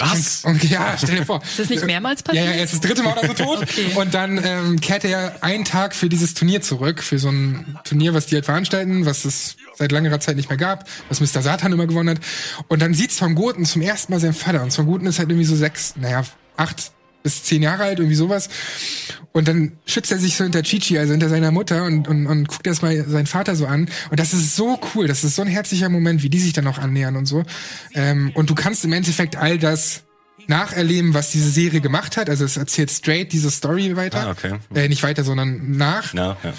[0.00, 0.44] Was?
[0.44, 1.42] Und, und ja, stell dir vor.
[1.42, 2.44] Ist das nicht mehrmals Ja, passiert?
[2.46, 3.58] ja, er ist das dritte Mal oder so tot.
[3.62, 3.92] Okay.
[3.96, 8.14] Und dann ähm, kehrt er einen Tag für dieses Turnier zurück, für so ein Turnier,
[8.14, 11.42] was die halt veranstalten, was es seit langer Zeit nicht mehr gab, was Mr.
[11.42, 12.24] Satan immer gewonnen hat.
[12.68, 14.62] Und dann sieht Son Goten zum ersten Mal seinen Vater.
[14.62, 16.22] Und Son Goten ist halt irgendwie so sechs, naja,
[16.56, 18.48] acht bis zehn Jahre alt, irgendwie sowas.
[19.32, 22.48] Und dann schützt er sich so hinter Chichi, also hinter seiner Mutter und, und, und
[22.48, 23.88] guckt erstmal seinen Vater so an.
[24.10, 26.66] Und das ist so cool, das ist so ein herzlicher Moment, wie die sich dann
[26.66, 27.44] auch annähern und so.
[27.94, 30.02] Ähm, und du kannst im Endeffekt all das
[30.46, 32.30] nacherleben, was diese Serie gemacht hat.
[32.30, 34.26] Also es erzählt straight diese Story weiter.
[34.26, 34.54] Ah, okay.
[34.74, 36.14] Äh, nicht weiter, sondern nach.
[36.14, 36.54] Ja, ja.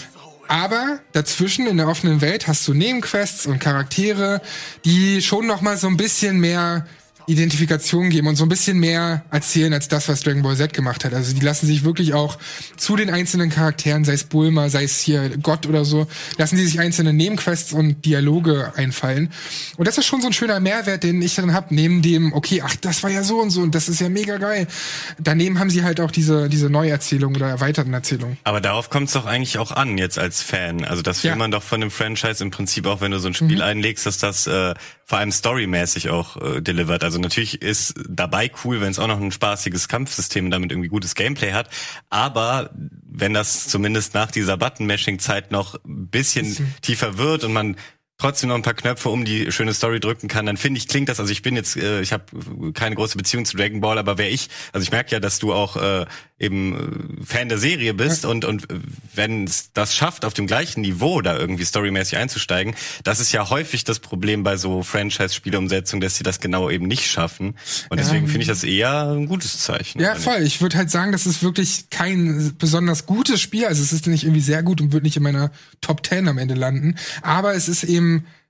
[0.47, 4.41] Aber dazwischen in der offenen Welt hast du Nebenquests und Charaktere,
[4.83, 6.87] die schon noch mal so ein bisschen mehr
[7.29, 11.05] Identifikation geben und so ein bisschen mehr erzählen als das, was Dragon Ball Z gemacht
[11.05, 11.13] hat.
[11.13, 12.37] Also die lassen sich wirklich auch
[12.77, 16.65] zu den einzelnen Charakteren, sei es Bulma, sei es hier Gott oder so, lassen die
[16.65, 19.31] sich einzelne Nebenquests und Dialoge einfallen.
[19.77, 22.61] Und das ist schon so ein schöner Mehrwert, den ich dann hab neben dem, okay,
[22.65, 24.67] ach, das war ja so und so und das ist ja mega geil.
[25.19, 28.37] Daneben haben sie halt auch diese, diese Neuerzählung oder erweiterten Erzählung.
[28.43, 30.83] Aber darauf kommt es doch eigentlich auch an, jetzt als Fan.
[30.83, 31.35] Also das will Ja.
[31.35, 31.39] Mhm.
[31.39, 34.17] man doch von dem Franchise im Prinzip auch, wenn du so ein Spiel einlegst, dass
[34.17, 34.73] das äh,
[35.09, 37.03] vor allem storymäßig auch äh, delivert.
[37.03, 40.87] Also natürlich ist dabei cool, wenn es auch noch ein spaßiges Kampfsystem und damit irgendwie
[40.87, 41.67] gutes Gameplay hat.
[42.11, 47.75] Aber wenn das zumindest nach dieser Button-Mashing-Zeit noch ein bisschen tiefer wird und man
[48.19, 51.09] trotzdem noch ein paar Knöpfe um die schöne Story drücken kann, dann finde ich, klingt
[51.09, 52.25] das, also ich bin jetzt, äh, ich habe
[52.73, 55.53] keine große Beziehung zu Dragon Ball, aber wäre ich, also ich merke ja, dass du
[55.53, 56.05] auch äh,
[56.37, 58.67] eben äh, Fan der Serie bist und, und
[59.15, 63.49] wenn es das schafft, auf dem gleichen Niveau da irgendwie storymäßig einzusteigen, das ist ja
[63.49, 67.55] häufig das Problem bei so Franchise-Spieleumsetzungen, dass sie das genau eben nicht schaffen.
[67.89, 70.01] Und deswegen finde ich das eher ein gutes Zeichen.
[70.01, 70.41] Ja, voll.
[70.43, 73.65] Ich würde halt sagen, das ist wirklich kein besonders gutes Spiel.
[73.65, 75.51] Also es ist nicht irgendwie sehr gut und wird nicht in meiner
[75.81, 76.95] Top 10 am Ende landen.
[77.21, 78.08] Aber es ist eben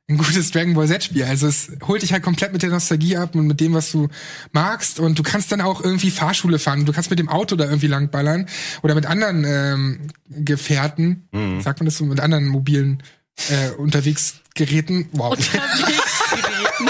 [0.10, 1.24] ein gutes Dragon Ball Z-Spiel.
[1.24, 4.08] Also es holt dich halt komplett mit der Nostalgie ab und mit dem, was du
[4.52, 5.00] magst.
[5.00, 6.86] Und du kannst dann auch irgendwie Fahrschule fahren.
[6.86, 8.48] Du kannst mit dem Auto da irgendwie langballern
[8.82, 11.30] oder mit anderen ähm, Gefährten,
[11.62, 13.04] sagt man das so, mit anderen mobilen
[13.50, 15.08] äh, unterwegs Geräten.
[15.12, 15.32] Wow.
[15.32, 16.90] Unterwegsgeräten.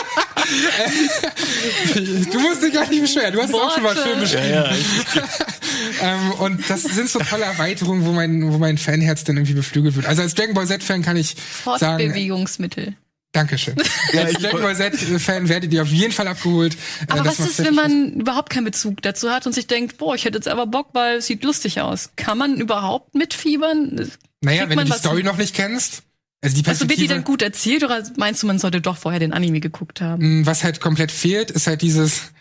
[2.31, 3.33] du musst dich gar nicht beschweren.
[3.33, 4.09] Du hast es auch schon mal Worte.
[4.09, 4.49] schön beschrieben.
[4.49, 4.77] Ja, ja.
[6.01, 9.95] Ähm, und das sind so tolle Erweiterungen, wo mein, wo mein Fanherz dann irgendwie beflügelt
[9.95, 10.05] wird.
[10.05, 12.95] Also als Dragon Ball Z-Fan kann ich sagen, Fortbewegungsmittel.
[13.31, 13.75] Dankeschön.
[14.17, 16.73] als Dragon Ball Z-Fan werdet ihr auf jeden Fall abgeholt.
[16.73, 20.15] Äh, Aber was ist, wenn man überhaupt keinen Bezug dazu hat und sich denkt, boah,
[20.15, 22.09] ich hätte jetzt aber Bock, weil es sieht lustig aus.
[22.15, 24.09] Kann man überhaupt mitfiebern?
[24.41, 26.03] Naja, kriegt wenn du man die Story noch nicht kennst,
[26.41, 29.19] also die Also wird die dann gut erzählt oder meinst du, man sollte doch vorher
[29.19, 30.39] den Anime geguckt haben?
[30.39, 32.31] mh, was halt komplett fehlt, ist halt dieses,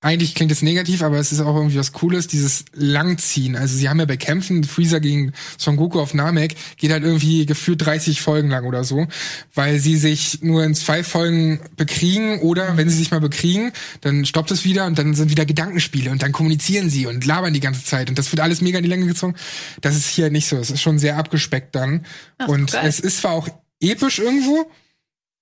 [0.00, 3.56] eigentlich klingt es negativ, aber es ist auch irgendwie was Cooles, dieses Langziehen.
[3.56, 7.46] Also sie haben ja bei Kämpfen, Freezer gegen Son Goku auf Namek, geht halt irgendwie
[7.46, 9.08] gefühlt 30 Folgen lang oder so,
[9.54, 14.24] weil sie sich nur in zwei Folgen bekriegen oder wenn sie sich mal bekriegen, dann
[14.24, 17.60] stoppt es wieder und dann sind wieder Gedankenspiele und dann kommunizieren sie und labern die
[17.60, 19.34] ganze Zeit und das wird alles mega in die Länge gezogen.
[19.80, 20.56] Das ist hier nicht so.
[20.58, 22.06] Es ist schon sehr abgespeckt dann.
[22.38, 22.86] Ach, und geil.
[22.86, 23.48] es ist zwar auch
[23.80, 24.70] episch irgendwo,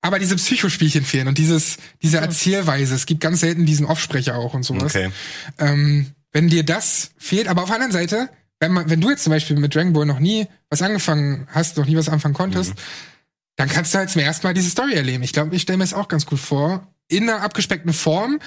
[0.07, 2.95] aber diese Psychospielchen fehlen und dieses, diese Erzählweise.
[2.95, 4.95] Es gibt ganz selten diesen Offsprecher auch und sowas.
[4.95, 5.11] Okay.
[5.59, 8.29] Ähm, wenn dir das fehlt, aber auf der anderen Seite,
[8.61, 11.77] wenn man, wenn du jetzt zum Beispiel mit Dragon Ball noch nie was angefangen hast,
[11.77, 12.75] noch nie was anfangen konntest,
[13.57, 15.23] dann kannst du halt zum ersten Mal diese Story erleben.
[15.23, 16.87] Ich glaube, ich stelle mir es auch ganz gut vor.
[17.09, 18.39] In einer abgespeckten Form,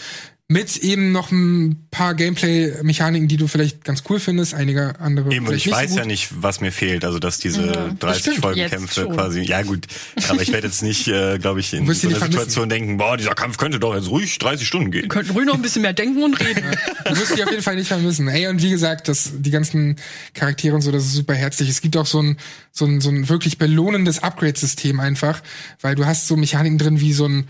[0.52, 5.46] mit eben noch ein paar Gameplay-Mechaniken, die du vielleicht ganz cool findest, einige andere Eben,
[5.46, 6.00] und vielleicht ich nicht weiß so gut.
[6.00, 7.06] ja nicht, was mir fehlt.
[7.06, 8.38] Also, dass diese Ja, das 30 stimmt.
[8.40, 9.86] Folgenkämpfe quasi, ja gut,
[10.28, 12.20] aber ich werde jetzt nicht, äh, glaube ich, in so einer.
[12.20, 15.08] Situation denken, boah, dieser Kampf könnte doch jetzt ruhig 30 Stunden gehen.
[15.08, 16.64] Könnten ruhig noch ein bisschen mehr denken und reden.
[17.06, 18.28] Du wirst die auf jeden Fall nicht vermissen.
[18.28, 19.98] Ey, und wie gesagt, das, die ganzen
[20.34, 21.70] Charaktere und so, das ist super herzlich.
[21.70, 22.38] Es gibt auch so ein,
[22.72, 25.44] so ein, so ein wirklich belohnendes Upgrade-System einfach,
[25.82, 27.48] weil du hast so Mechaniken drin wie so ein,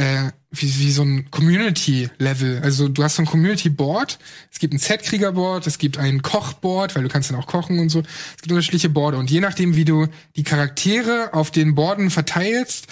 [0.00, 2.60] äh, wie, wie so ein Community-Level.
[2.62, 4.18] Also du hast so ein Community-Board,
[4.50, 7.90] es gibt ein Z-Krieger-Board, es gibt ein Koch-Board, weil du kannst dann auch kochen und
[7.90, 8.00] so.
[8.00, 12.86] Es gibt unterschiedliche Boarde und je nachdem, wie du die Charaktere auf den Boarden verteilst,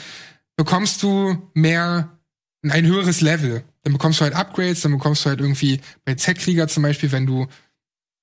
[0.57, 2.11] bekommst du mehr
[2.63, 3.65] ein höheres Level.
[3.85, 7.25] Dann bekommst du halt Upgrades, dann bekommst du halt irgendwie bei Z-Krieger zum Beispiel, wenn
[7.25, 7.47] du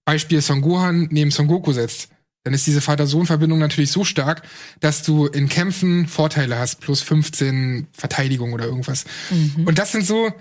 [0.06, 2.10] Beispiel Son Gohan neben Son Goku setzt,
[2.46, 4.44] dann ist diese Vater-Sohn-Verbindung natürlich so stark,
[4.80, 9.06] dass du in Kämpfen Vorteile hast, plus 15 Verteidigung oder irgendwas.
[9.66, 10.32] Und das sind so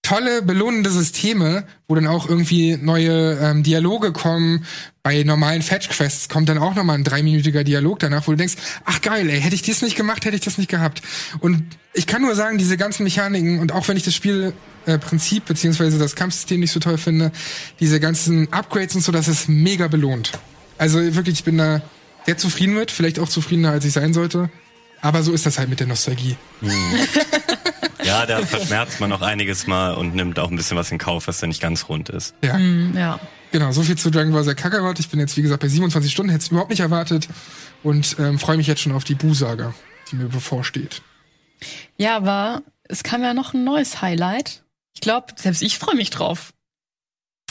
[0.00, 4.64] tolle, belohnende Systeme, wo dann auch irgendwie neue ähm, Dialoge kommen.
[5.02, 8.54] Bei normalen Fetch-Quests kommt dann auch nochmal ein dreiminütiger Dialog danach, wo du denkst,
[8.86, 11.02] ach geil, ey, hätte ich das nicht gemacht, hätte ich das nicht gehabt.
[11.40, 14.54] Und ich kann nur sagen, diese ganzen Mechaniken, und auch wenn ich das Spiel
[14.86, 17.30] äh, Prinzip beziehungsweise das Kampfsystem nicht so toll finde,
[17.78, 20.32] diese ganzen Upgrades und so, das ist mega belohnt.
[20.78, 21.82] Also wirklich, ich bin da
[22.26, 24.50] sehr zufrieden mit, vielleicht auch zufriedener, als ich sein sollte.
[25.00, 26.36] Aber so ist das halt mit der Nostalgie.
[28.02, 31.26] Ja, da verschmerzt man noch einiges mal und nimmt auch ein bisschen was in Kauf,
[31.26, 32.34] was da nicht ganz rund ist.
[32.42, 32.56] Ja.
[32.58, 33.20] Ja.
[33.52, 34.98] Genau, so viel zu Dragon Ball Z Kakarot.
[34.98, 37.28] Ich bin jetzt, wie gesagt, bei 27 Stunden, hätte es überhaupt nicht erwartet
[37.82, 39.74] und ähm, freue mich jetzt schon auf die Bu-Saga,
[40.10, 41.02] die mir bevorsteht.
[41.96, 44.62] Ja, aber es kam ja noch ein neues Highlight.
[44.94, 46.52] Ich glaube, selbst ich freue mich drauf.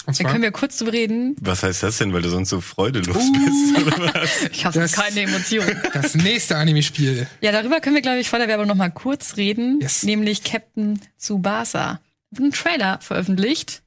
[0.08, 1.36] Und Da können wir kurz drüber reden.
[1.42, 3.32] Was heißt das denn, weil du sonst so freudelos Uh.
[3.34, 4.44] bist, oder was?
[4.52, 5.82] Ich habe keine Emotionen.
[5.94, 7.28] das nächste Anime-Spiel.
[7.42, 9.80] Ja, darüber können wir, glaube ich, vor der Werbung noch mal kurz reden.
[9.82, 10.04] Yes.
[10.04, 12.00] Nämlich Captain Tsubasa.
[12.38, 13.82] Ein Trailer veröffentlicht.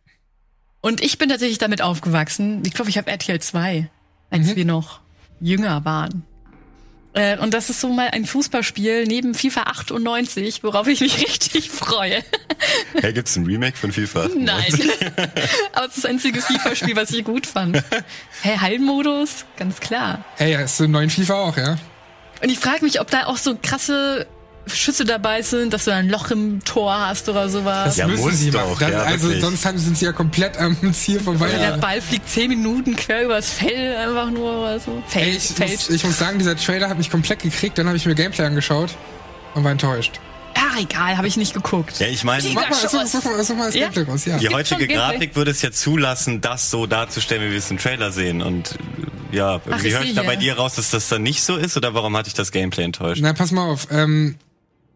[0.81, 2.63] Und ich bin tatsächlich damit aufgewachsen.
[2.67, 3.91] Ich glaube, ich habe RTL 2,
[4.31, 4.57] als Mhm.
[4.57, 5.01] wir noch
[5.41, 6.25] jünger waren.
[7.19, 11.69] Äh, und das ist so mal ein Fußballspiel neben FIFA 98, worauf ich mich richtig
[11.69, 12.23] freue.
[12.95, 14.29] Hey, gibt's ein Remake von FIFA?
[14.37, 14.73] Nein.
[15.73, 17.83] Aber es ist das einzige FIFA-Spiel, was ich gut fand.
[18.43, 19.47] Hey, Heilmodus?
[19.57, 20.25] Ganz klar.
[20.37, 21.77] Hey, ja, ist im neuen FIFA auch, ja?
[22.41, 24.29] Und ich frage mich, ob da auch so krasse
[24.71, 27.97] Schüsse dabei sind, dass du ein Loch im Tor hast oder sowas.
[27.97, 28.77] Ja, müssen sie doch, machen.
[28.81, 29.43] Das, ja, also wirklich.
[29.45, 31.49] sonst haben, sind sie ja komplett am Ziel vorbei.
[31.51, 35.03] Der Ball fliegt zehn Minuten quer übers Feld einfach nur oder so.
[35.09, 35.71] Feld, Ey, ich, Feld.
[35.73, 37.79] muss, ich muss sagen, dieser Trailer hat mich komplett gekriegt.
[37.79, 38.91] Dann habe ich mir Gameplay angeschaut
[39.55, 40.21] und war enttäuscht.
[40.57, 41.99] ja, egal, habe ich nicht geguckt.
[42.01, 43.13] Ja, ich meine, Mega Mach mal, such, Schuss.
[43.13, 43.89] such, mal- such mal das Ja.
[43.89, 44.39] Gameplay raus, ja.
[44.39, 44.87] die heutige.
[44.89, 48.43] Grafik würde es ja zulassen, das so darzustellen, wie wir es im Trailer sehen.
[48.43, 48.75] Und
[49.31, 51.57] ja, Ach, wie ich höre ich da bei dir raus, dass das dann nicht so
[51.57, 51.77] ist?
[51.77, 53.21] Oder warum hatte ich das Gameplay enttäuscht?
[53.23, 53.89] Na, pass mal auf.
[53.91, 54.37] Ähm,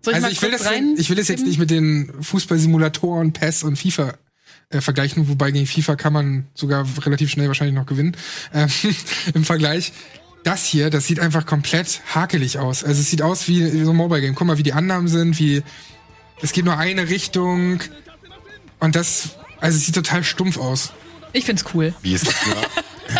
[0.02, 0.94] Soll ich also mal ich will, das, rein?
[0.98, 4.14] ich will das jetzt nicht mit den Fußballsimulatoren, PES und FIFA
[4.70, 8.16] äh, vergleichen, wobei gegen FIFA kann man sogar relativ schnell wahrscheinlich noch gewinnen.
[8.52, 8.68] Ähm,
[9.34, 9.92] Im Vergleich.
[10.44, 12.82] Das hier, das sieht einfach komplett hakelig aus.
[12.82, 14.34] Also es sieht aus wie, wie so ein Mobile Game.
[14.34, 15.62] Guck mal, wie die Annahmen sind, wie
[16.42, 17.78] es geht nur eine Richtung
[18.80, 20.92] und das, also es sieht total stumpf aus.
[21.32, 21.94] Ich find's cool.
[22.02, 22.56] Wie es gibt nur,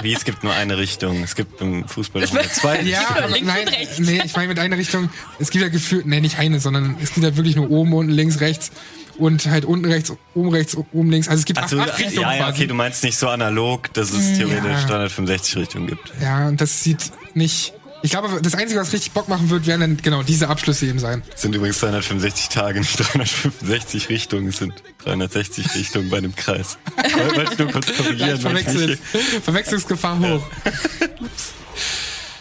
[0.03, 1.23] wie es gibt nur eine Richtung.
[1.23, 2.81] Es gibt im Fußball nur zwei.
[2.83, 3.99] Ja, aber links nein, und rechts.
[3.99, 7.15] nee, ich meine mit einer Richtung, es gibt ja gefühlt, nee, nicht eine, sondern es
[7.15, 8.71] gibt ja wirklich nur oben, unten, links, rechts
[9.19, 11.29] und halt unten rechts, oben rechts, oben links.
[11.29, 13.93] Also es gibt Also, acht, acht Richtungen ja, ja, okay, du meinst nicht so analog,
[13.95, 14.87] dass es theoretisch Ja.
[14.87, 16.13] 365 Richtungen gibt.
[16.21, 17.75] Ja, und das sieht nicht.
[18.03, 20.99] Ich glaube, das Einzige, was richtig Bock machen wird, werden dann genau diese Abschlüsse eben
[20.99, 21.23] sein.
[21.35, 26.79] Es sind übrigens 365 Tage, nicht 365 Richtungen, es sind 360 Richtungen bei einem Kreis.
[26.97, 28.41] Wollte wollte ich nur kurz korrigieren.
[28.41, 28.99] Verwechselt.
[29.45, 30.43] Verwechslungsgefahr hoch.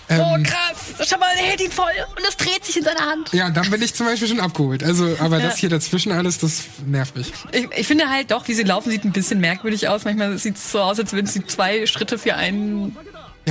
[0.09, 1.07] Oh, Ähm, krass.
[1.07, 1.85] Schau mal, der hält ihn voll
[2.17, 3.31] und es dreht sich in seiner Hand.
[3.31, 4.83] ja, dann bin ich zum Beispiel schon abgeholt.
[4.83, 5.47] Also, aber Ja.
[5.47, 7.31] das hier dazwischen alles, das nervt mich.
[7.53, 10.03] Ich, ich finde halt doch, wie sie laufen, sieht ein bisschen merkwürdig aus.
[10.03, 12.97] Manchmal sieht es so aus, als würden sie zwei Schritte für einen.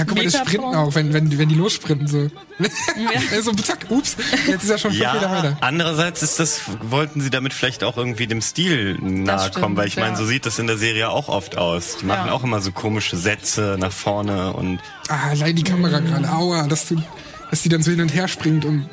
[0.01, 2.31] Ja, guck mal, das Sprinten auch, wenn, wenn, wenn die lossprinten, so.
[3.43, 5.59] so, zack, ups, jetzt ist er schon Ja, weiter.
[5.61, 9.89] andererseits ist das, wollten sie damit vielleicht auch irgendwie dem Stil nahe stimmt, kommen, weil
[9.89, 10.17] ich meine, ja.
[10.17, 11.99] so sieht das in der Serie auch oft aus.
[12.01, 12.33] Die machen Ja.
[12.33, 16.89] auch immer so komische Sätze nach vorne und Ah, allein die Kamera gerade, aua, dass
[16.89, 16.97] du,
[17.51, 18.89] dass die dann so hin und her springt und,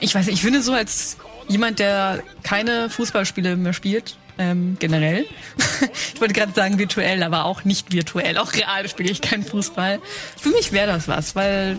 [0.00, 5.26] Ich weiß ich finde so als jemand, der keine Fußballspiele mehr spielt, ähm, generell.
[6.14, 8.38] ich wollte gerade sagen virtuell, aber auch nicht virtuell.
[8.38, 10.00] Auch real spiele ich keinen Fußball.
[10.40, 11.78] Für mich wäre das was, weil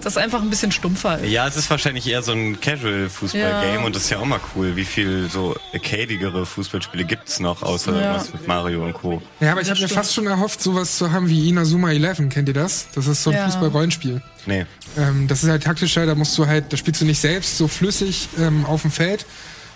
[0.00, 1.28] das einfach ein bisschen stumpfer ist.
[1.28, 3.84] Ja, es ist wahrscheinlich eher so ein Casual-Fußball-Game Ja.
[3.84, 4.76] und das ist ja auch mal cool.
[4.76, 8.14] Wie viel so arcadigere Fußballspiele gibt's noch, außer Ja.
[8.14, 9.20] was mit Mario und Co.
[9.40, 12.28] Ja, aber ich habe mir fast schon erhofft, sowas zu haben wie Inazuma 11.
[12.30, 12.86] Kennt ihr das?
[12.94, 13.46] Das ist so ein Ja.
[13.46, 14.22] Fußball-Rollenspiel.
[14.46, 14.66] Nee.
[14.96, 17.66] Ähm, das ist halt taktischer, da musst du halt, da spielst du nicht selbst so
[17.66, 19.26] flüssig ähm, auf dem Feld,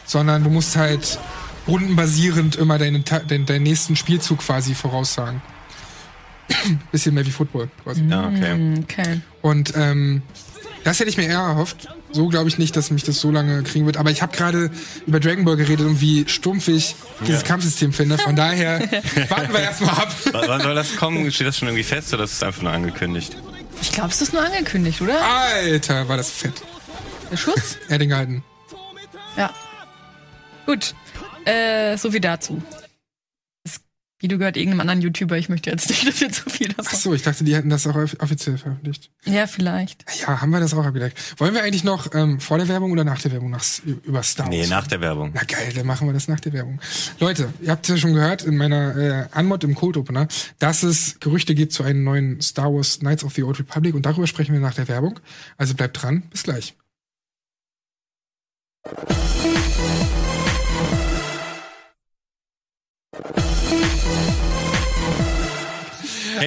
[0.06, 1.18] sondern du musst halt
[1.66, 5.42] rundenbasierend immer deinen, deinen, deinen nächsten Spielzug quasi voraussagen.
[6.92, 8.04] Bisschen mehr wie Football quasi.
[8.08, 8.74] Ja, okay.
[8.82, 9.20] Okay.
[9.42, 10.22] Und ähm,
[10.84, 11.88] das hätte ich mir eher erhofft.
[12.10, 13.96] So glaube ich nicht, dass mich das so lange kriegen wird.
[13.96, 14.70] Aber ich habe gerade
[15.06, 16.94] über Dragon Ball geredet und wie stumpf ich
[17.26, 17.46] dieses Ja.
[17.48, 18.18] Kampfsystem finde.
[18.18, 18.80] Von daher
[19.30, 20.14] warten wir erstmal ab.
[20.26, 21.30] W- Wann soll das kommen?
[21.32, 23.34] Steht das schon irgendwie fest oder ist es einfach nur angekündigt?
[23.80, 25.24] Ich glaube, es ist nur angekündigt, oder?
[25.24, 26.52] Alter, war das fett.
[27.30, 27.78] Der Schuss?
[27.88, 28.44] Er hat den gehalten.
[29.38, 29.50] Ja.
[30.66, 30.94] Gut.
[31.44, 32.62] Äh, so viel dazu.
[33.64, 33.80] Das
[34.20, 35.36] Video gehört irgendeinem anderen YouTuber.
[35.36, 36.98] Ich möchte jetzt nicht, dass wir zu viel Ach davon.
[36.98, 39.10] so, ich dachte, die hätten das auch off- offiziell veröffentlicht.
[39.24, 40.04] Ja, vielleicht.
[40.20, 41.18] Ja, haben wir das auch abgedeckt.
[41.40, 44.46] Wollen wir eigentlich noch ähm, vor der Werbung oder nach der Werbung nach, über Star
[44.46, 44.54] Wars?
[44.54, 45.32] Nee, nach der Werbung.
[45.34, 46.80] Na geil, dann machen wir das nach der Werbung.
[47.18, 50.28] Leute, ihr habt ja schon gehört in meiner äh, Anmod im Cold Opener,
[50.60, 54.06] dass es Gerüchte gibt zu einem neuen Star Wars Knights of the Old Republic und
[54.06, 55.18] darüber sprechen wir nach der Werbung.
[55.56, 56.76] Also bleibt dran, bis gleich.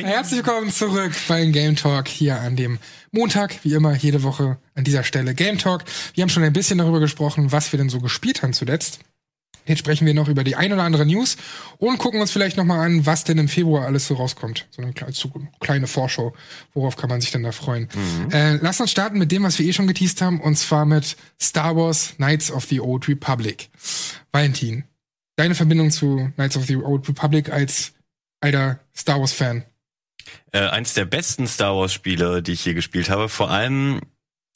[0.04, 2.80] Herzlich willkommen zurück bei Game Talk hier an dem
[3.12, 5.84] Montag, wie immer jede Woche an dieser Stelle Game Talk.
[6.14, 9.00] Wir haben schon ein bisschen darüber gesprochen, was wir denn so gespielt haben zuletzt.
[9.66, 11.38] Jetzt sprechen wir noch über die ein oder andere News
[11.78, 14.68] und gucken uns vielleicht noch mal an, was denn im Februar alles so rauskommt.
[14.70, 14.94] So eine
[15.60, 16.34] kleine Vorschau.
[16.74, 17.90] Worauf kann man sich denn da freuen?
[17.94, 18.32] Mhm.
[18.32, 21.16] Äh, lass uns starten mit dem, was wir eh schon geteased haben, und zwar mit
[21.42, 23.70] Star Wars Knights of the Old Republic.
[24.32, 24.84] Valentin,
[25.36, 27.94] deine Verbindung zu Knights of the Old Republic als
[28.42, 29.64] alter Star Wars Fan?
[30.52, 33.30] Äh, eins der besten Star Wars Spiele, die ich je gespielt habe.
[33.30, 34.02] Vor allem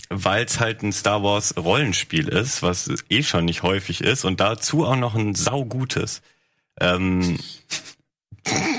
[0.10, 4.40] weil es halt ein Star Wars Rollenspiel ist, was eh schon nicht häufig ist und
[4.40, 6.22] dazu auch noch ein saugutes.
[6.80, 7.38] Ähm,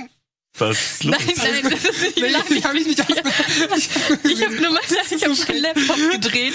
[0.61, 1.17] was ist los?
[1.19, 3.01] Nein, nein, das ist nicht nee, ich, hab ich nicht
[4.25, 6.55] Ich habe nur mal, ich habe meinen Laptop gedreht,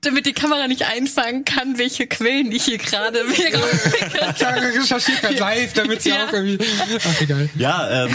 [0.00, 4.34] damit die Kamera nicht einfangen kann, welche Quellen ich hier gerade rauspicke.
[4.36, 6.26] Ich recherchiere gerade live, damit sie ja.
[6.26, 6.64] auch irgendwie.
[6.98, 7.48] Ach, egal.
[7.56, 8.12] Ja, ähm,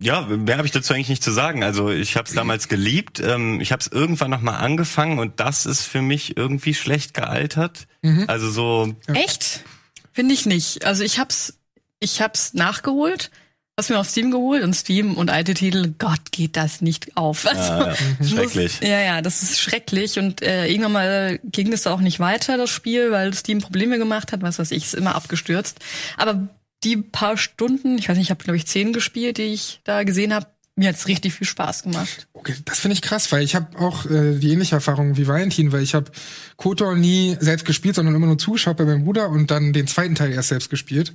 [0.00, 1.64] ja, mehr habe ich dazu eigentlich nicht zu sagen.
[1.64, 3.18] Also ich habe es damals geliebt.
[3.18, 7.14] Ähm, ich habe es irgendwann noch mal angefangen und das ist für mich irgendwie schlecht
[7.14, 7.88] gealtert.
[8.02, 8.24] Mhm.
[8.28, 8.94] Also so.
[9.08, 9.64] Echt?
[10.12, 10.84] Finde ich nicht.
[10.84, 11.58] Also ich hab's,
[11.98, 13.32] ich hab's nachgeholt.
[13.78, 17.46] Hast mir auf Steam geholt und Steam und alte Titel, Gott, geht das nicht auf.
[17.46, 18.26] Also, ja, ja.
[18.26, 18.80] Schrecklich.
[18.80, 20.18] Muss, ja, ja, das ist schrecklich.
[20.18, 24.32] Und äh, irgendwann mal ging es auch nicht weiter, das Spiel, weil Steam Probleme gemacht
[24.32, 25.78] hat, was weiß ich, ist immer abgestürzt.
[26.16, 26.48] Aber
[26.82, 30.02] die paar Stunden, ich weiß nicht, ich habe glaube ich zehn gespielt, die ich da
[30.02, 32.26] gesehen habe, mir hat's richtig viel Spaß gemacht.
[32.32, 35.70] Okay, das finde ich krass, weil ich habe auch äh, die ähnliche Erfahrung wie Valentin,
[35.70, 36.10] weil ich habe
[36.56, 40.16] KOTOR nie selbst gespielt, sondern immer nur zugeschaut bei meinem Bruder und dann den zweiten
[40.16, 41.12] Teil erst selbst gespielt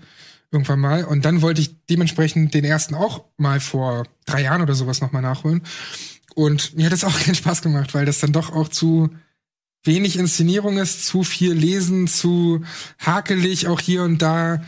[0.53, 4.75] irgendwann mal und dann wollte ich dementsprechend den ersten auch mal vor drei Jahren oder
[4.75, 5.63] sowas noch mal nachholen
[6.35, 9.09] und mir hat das auch keinen Spaß gemacht, weil das dann doch auch zu
[9.83, 12.63] wenig Inszenierung ist, zu viel Lesen, zu
[12.99, 14.63] hakelig auch hier und da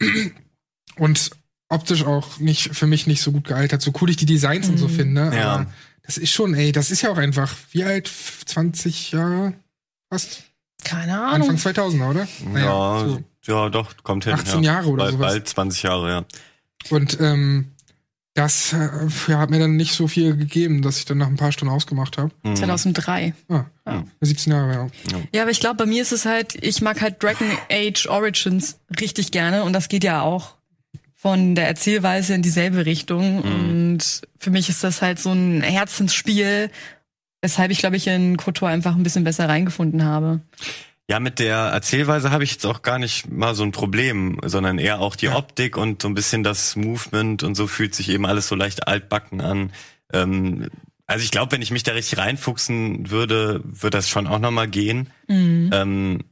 [0.96, 1.30] und
[1.68, 4.72] optisch auch nicht für mich nicht so gut gealtert, so cool ich die Designs mhm.
[4.72, 4.92] und so mhm.
[4.92, 5.32] finde.
[5.34, 5.52] Ja.
[5.52, 5.72] Aber
[6.02, 8.10] das ist schon, ey, das ist ja auch einfach, wie alt?
[8.46, 9.54] 20 Jahre?
[10.08, 10.44] Fast?
[10.84, 11.50] Keine Ahnung.
[11.50, 12.28] Anfang 2000er, oder?
[12.52, 13.24] Naja, ja, so.
[13.46, 14.34] Ja, doch, kommt hin.
[14.34, 14.74] 18 ja.
[14.74, 15.32] Jahre oder bald, sowas.
[15.32, 16.24] Bald 20 Jahre, ja.
[16.90, 17.72] Und ähm,
[18.34, 18.88] das äh,
[19.28, 21.72] ja, hat mir dann nicht so viel gegeben, dass ich dann nach ein paar Stunden
[21.72, 22.30] ausgemacht habe.
[22.42, 22.56] Mhm.
[22.56, 23.34] 2003.
[23.48, 24.04] Ah, ja.
[24.20, 25.18] 17 Jahre, ja.
[25.32, 28.78] Ja, aber ich glaube, bei mir ist es halt, ich mag halt Dragon Age Origins
[29.00, 30.56] richtig gerne und das geht ja auch
[31.14, 33.36] von der Erzählweise in dieselbe Richtung.
[33.36, 33.70] Mhm.
[33.70, 36.70] Und für mich ist das halt so ein Herzensspiel,
[37.40, 40.40] weshalb ich, glaube ich, in KOTOR einfach ein bisschen besser reingefunden habe.
[41.08, 44.78] Ja, mit der Erzählweise habe ich jetzt auch gar nicht mal so ein Problem, sondern
[44.78, 45.36] eher auch die ja.
[45.36, 48.88] Optik und so ein bisschen das Movement und so fühlt sich eben alles so leicht
[48.88, 49.72] altbacken an.
[50.12, 50.68] Ähm,
[51.06, 54.66] also ich glaube, wenn ich mich da richtig reinfuchsen würde, würde das schon auch nochmal
[54.66, 55.10] gehen.
[55.28, 55.70] Mhm.
[55.72, 56.24] Ähm,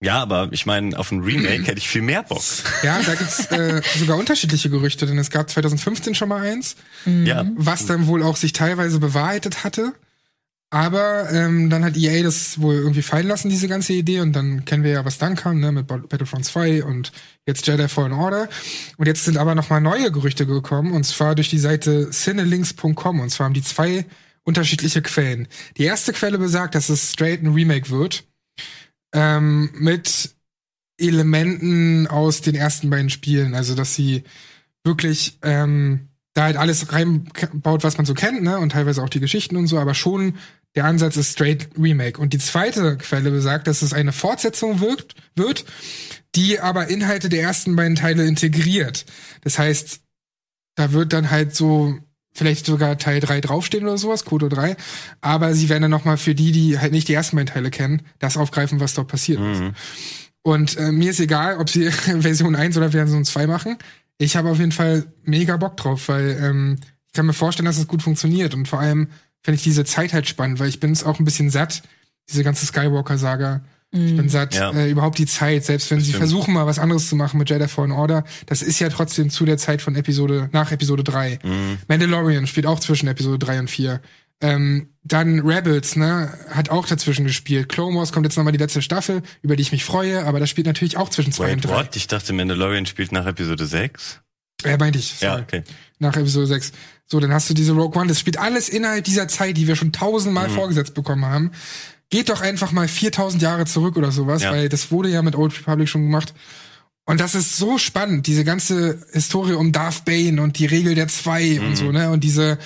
[0.00, 2.42] ja, aber ich meine, auf ein Remake hätte ich viel mehr Bock.
[2.82, 7.54] Ja, da gibt's äh, sogar unterschiedliche Gerüchte, denn es gab 2015 schon mal eins, mhm.
[7.56, 9.94] was dann wohl auch sich teilweise bewahrheitet hatte.
[10.70, 14.20] Aber ähm, dann hat EA das wohl irgendwie fallen lassen, diese ganze Idee.
[14.20, 17.10] Und dann kennen wir ja, was dann kam, ne, mit Battlefront 2 und
[17.46, 18.48] jetzt Jedi Fallen Order.
[18.98, 23.20] Und jetzt sind aber noch mal neue Gerüchte gekommen, und zwar durch die Seite cinelinks.com.
[23.20, 24.04] Und zwar haben die zwei
[24.44, 25.48] unterschiedliche Quellen.
[25.78, 28.24] Die erste Quelle besagt, dass es straight ein Remake wird.
[29.14, 30.34] Ähm, mit
[30.98, 33.54] Elementen aus den ersten beiden Spielen.
[33.54, 34.24] Also, dass sie
[34.84, 38.58] wirklich ähm, da halt alles reinbaut, was man so kennt, ne?
[38.58, 40.34] Und teilweise auch die Geschichten und so, aber schon
[40.74, 42.20] der Ansatz ist straight Remake.
[42.20, 45.64] Und die zweite Quelle besagt, dass es eine Fortsetzung wirkt, wird,
[46.34, 49.06] die aber Inhalte der ersten beiden Teile integriert.
[49.42, 50.00] Das heißt,
[50.76, 51.98] da wird dann halt so
[52.32, 54.76] vielleicht sogar Teil 3 draufstehen oder sowas, Kodo 3.
[55.20, 58.02] Aber sie werden dann nochmal für die, die halt nicht die ersten beiden Teile kennen,
[58.20, 59.52] das aufgreifen, was dort passiert mhm.
[59.52, 59.62] ist.
[60.42, 63.76] Und äh, mir ist egal, ob sie Version 1 oder Version 2 machen.
[64.18, 66.76] Ich habe auf jeden Fall mega Bock drauf, weil ähm,
[67.06, 68.54] ich kann mir vorstellen, dass es gut funktioniert.
[68.54, 69.08] Und vor allem
[69.42, 71.82] finde ich diese Zeit halt spannend, weil ich bin es auch ein bisschen satt,
[72.28, 73.62] diese ganze Skywalker-Saga.
[73.92, 74.06] Mm.
[74.06, 74.28] Ich bin mhm.
[74.28, 74.70] satt, ja.
[74.72, 76.28] äh, überhaupt die Zeit, selbst wenn das sie stimmt.
[76.28, 79.44] versuchen mal was anderes zu machen mit Jedi Fallen Order, das ist ja trotzdem zu
[79.44, 81.38] der Zeit von Episode, nach Episode 3.
[81.42, 81.78] Mm.
[81.88, 84.00] Mandalorian spielt auch zwischen Episode 3 und 4.
[84.40, 87.68] Ähm, dann Rebels, ne, hat auch dazwischen gespielt.
[87.68, 90.48] Clone Wars kommt jetzt nochmal die letzte Staffel, über die ich mich freue, aber das
[90.48, 91.70] spielt natürlich auch zwischen 2 und 3.
[91.70, 91.96] What?
[91.96, 94.20] Ich dachte, Mandalorian spielt nach Episode 6.
[94.64, 95.14] Ja, meinte ich.
[95.14, 95.38] Sorry.
[95.38, 95.64] Ja, okay.
[95.98, 96.72] Nach Episode 6.
[97.10, 98.08] So, dann hast du diese Rogue One.
[98.08, 100.54] Das spielt alles innerhalb dieser Zeit, die wir schon tausendmal mhm.
[100.54, 101.52] vorgesetzt bekommen haben.
[102.10, 104.52] Geht doch einfach mal 4000 Jahre zurück oder sowas, ja.
[104.52, 106.34] weil das wurde ja mit Old Republic schon gemacht.
[107.08, 111.08] Und das ist so spannend, diese ganze Historie um Darth Bane und die Regel der
[111.08, 111.68] zwei mhm.
[111.68, 112.10] und so, ne?
[112.10, 112.58] Und diese,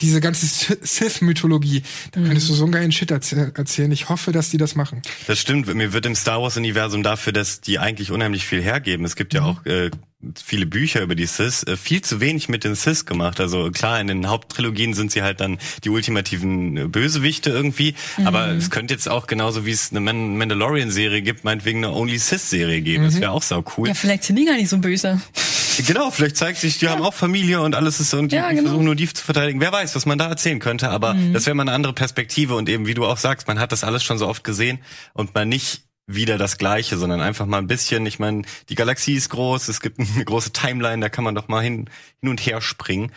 [0.00, 0.46] diese ganze
[0.82, 1.84] Sith-Mythologie.
[2.10, 2.24] Da mhm.
[2.26, 3.92] könntest du so einen geilen Shit erzählen.
[3.92, 5.00] Ich hoffe, dass die das machen.
[5.28, 5.72] Das stimmt.
[5.72, 9.04] Mir wird im Star Wars-Universum dafür, dass die eigentlich unheimlich viel hergeben.
[9.04, 9.46] Es gibt ja mhm.
[9.46, 9.92] auch äh,
[10.42, 13.40] viele Bücher über die Sith, äh, viel zu wenig mit den Sith gemacht.
[13.40, 18.26] Also klar, in den Haupttrilogien sind sie halt dann die ultimativen äh, Bösewichte irgendwie, mhm.
[18.26, 22.18] aber es könnte jetzt auch genauso wie es eine Man Mandalorian-Serie gibt, meinetwegen eine Only
[22.18, 23.04] Sith-Serie geben.
[23.04, 23.08] Mhm.
[23.08, 23.88] Das wäre auch sau cool.
[23.88, 25.20] Ja, vielleicht sind die gar nicht so böse.
[25.86, 26.92] Genau, vielleicht zeigt sich, die ja.
[26.92, 28.62] haben auch Familie und alles ist und die ja, genau.
[28.62, 29.60] versuchen nur die zu verteidigen.
[29.60, 31.32] Wer weiß, was man da erzählen könnte, aber mhm.
[31.32, 33.84] das wäre mal eine andere Perspektive und eben, wie du auch sagst, man hat das
[33.84, 34.78] alles schon so oft gesehen
[35.14, 38.04] und man nicht wieder das Gleiche, sondern einfach mal ein bisschen.
[38.06, 41.48] Ich meine, die Galaxie ist groß, es gibt eine große Timeline, da kann man doch
[41.48, 41.88] mal hin,
[42.20, 43.12] hin und her springen.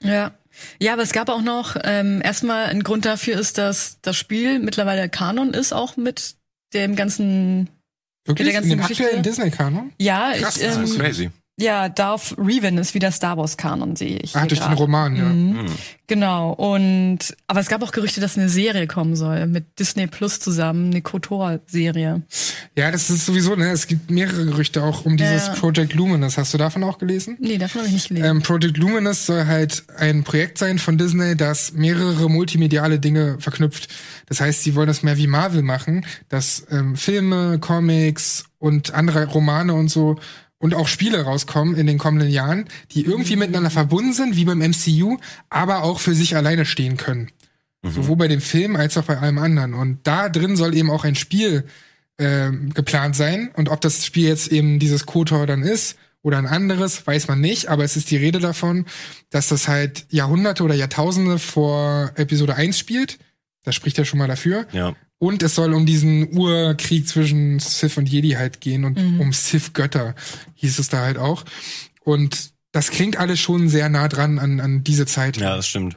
[0.00, 0.32] Ja.
[0.78, 4.60] Ja, aber es gab auch noch ähm, erstmal ein Grund dafür ist, dass das Spiel
[4.60, 6.36] mittlerweile Kanon ist, auch mit
[6.72, 7.68] dem ganzen
[8.24, 8.46] Wirklich?
[8.46, 9.92] Mit der ganzen In dem aktuellen Disney-Kanon?
[9.98, 11.30] Ja, Krass, ich, ähm, das ist crazy.
[11.56, 14.34] Ja, Darth Revan ist wieder Star Wars Kanon, sehe ich.
[14.34, 14.72] Ah, durch grad.
[14.72, 15.24] den Roman, ja.
[15.24, 15.62] Mhm.
[15.62, 15.66] Mhm.
[16.08, 16.52] Genau.
[16.52, 20.90] Und aber es gab auch Gerüchte, dass eine Serie kommen soll mit Disney Plus zusammen,
[20.90, 22.22] eine Kotor-Serie.
[22.76, 23.70] Ja, das ist sowieso, ne?
[23.70, 25.54] Es gibt mehrere Gerüchte auch um dieses ja.
[25.54, 26.36] Project Luminous.
[26.38, 27.36] Hast du davon auch gelesen?
[27.38, 28.28] Nee, davon habe ich nicht gelesen.
[28.28, 33.88] Ähm, Project Luminous soll halt ein Projekt sein von Disney, das mehrere multimediale Dinge verknüpft.
[34.26, 39.26] Das heißt, sie wollen das mehr wie Marvel machen, dass ähm, Filme, Comics und andere
[39.26, 40.16] Romane und so
[40.58, 44.58] und auch Spiele rauskommen in den kommenden Jahren, die irgendwie miteinander verbunden sind, wie beim
[44.58, 45.18] MCU,
[45.50, 47.30] aber auch für sich alleine stehen können.
[47.82, 47.90] Mhm.
[47.90, 49.74] Sowohl bei dem Film als auch bei allem anderen.
[49.74, 51.64] Und da drin soll eben auch ein Spiel
[52.16, 53.50] äh, geplant sein.
[53.54, 57.40] Und ob das Spiel jetzt eben dieses KOTOR dann ist oder ein anderes, weiß man
[57.40, 57.68] nicht.
[57.68, 58.86] Aber es ist die Rede davon,
[59.30, 63.18] dass das halt Jahrhunderte oder Jahrtausende vor Episode 1 spielt.
[63.64, 64.66] Das spricht ja schon mal dafür.
[64.72, 64.94] Ja.
[65.24, 69.22] Und es soll um diesen Urkrieg zwischen Sith und Jedi halt gehen und mhm.
[69.22, 70.14] um Sith-Götter
[70.56, 71.46] hieß es da halt auch.
[72.02, 75.38] Und das klingt alles schon sehr nah dran an, an diese Zeit.
[75.38, 75.96] Ja, das stimmt.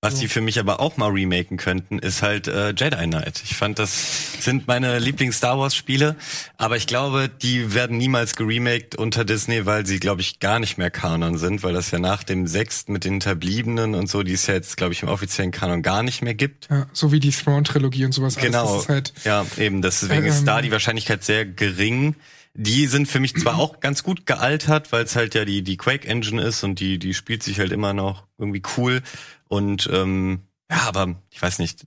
[0.00, 0.20] Was so.
[0.20, 3.42] die für mich aber auch mal remaken könnten, ist halt äh, Jedi Knight.
[3.42, 6.14] Ich fand, das sind meine Lieblings-Star Wars-Spiele,
[6.56, 10.78] aber ich glaube, die werden niemals geremaked unter Disney, weil sie, glaube ich, gar nicht
[10.78, 14.34] mehr Kanon sind, weil das ja nach dem sechsten mit den Hinterbliebenen und so, die
[14.34, 16.68] es ja jetzt, glaube ich, im offiziellen Kanon gar nicht mehr gibt.
[16.70, 18.36] Ja, so wie die Throne-Trilogie und sowas.
[18.36, 18.74] Genau.
[18.74, 19.82] Alles, halt, ja, eben.
[19.82, 22.14] Deswegen äh, ist da ähm, die Wahrscheinlichkeit sehr gering.
[22.54, 25.76] Die sind für mich zwar auch ganz gut gealtert, weil es halt ja die, die
[25.76, 29.02] Quake Engine ist und die, die spielt sich halt immer noch irgendwie cool.
[29.48, 31.86] Und ähm, ja, aber ich weiß nicht,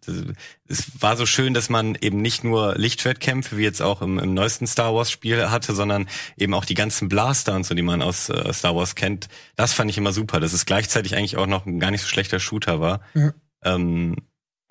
[0.68, 4.34] es war so schön, dass man eben nicht nur Lichtschwertkämpfe, wie jetzt auch im, im
[4.34, 8.02] neuesten Star Wars Spiel hatte, sondern eben auch die ganzen Blaster und so, die man
[8.02, 9.30] aus äh, Star Wars kennt.
[9.56, 12.08] Das fand ich immer super, dass es gleichzeitig eigentlich auch noch ein gar nicht so
[12.08, 13.02] schlechter Shooter war.
[13.14, 13.34] Ja.
[13.64, 14.16] Ähm,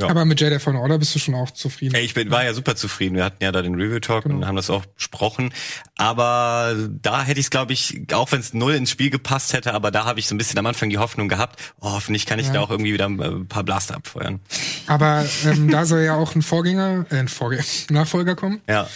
[0.00, 0.08] ja.
[0.08, 1.94] Aber mit Jedi Fallen Order bist du schon auch zufrieden.
[1.96, 3.16] Ich bin, war ja super zufrieden.
[3.16, 4.36] Wir hatten ja da den Review-Talk genau.
[4.36, 5.52] und haben das auch besprochen.
[5.96, 9.74] Aber da hätte ich es, glaube ich, auch wenn es null ins Spiel gepasst hätte,
[9.74, 12.38] aber da habe ich so ein bisschen am Anfang die Hoffnung gehabt, oh, hoffentlich kann
[12.38, 12.54] ich ja.
[12.54, 14.40] da auch irgendwie wieder ein paar Blaster abfeuern.
[14.86, 18.60] Aber ähm, da soll ja auch ein Vorgänger, äh, ein Vorgänger, Nachfolger kommen.
[18.68, 18.88] Ja.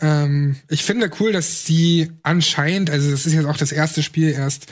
[0.00, 4.30] Ähm, ich finde cool, dass sie anscheinend, also das ist jetzt auch das erste Spiel
[4.30, 4.66] erst,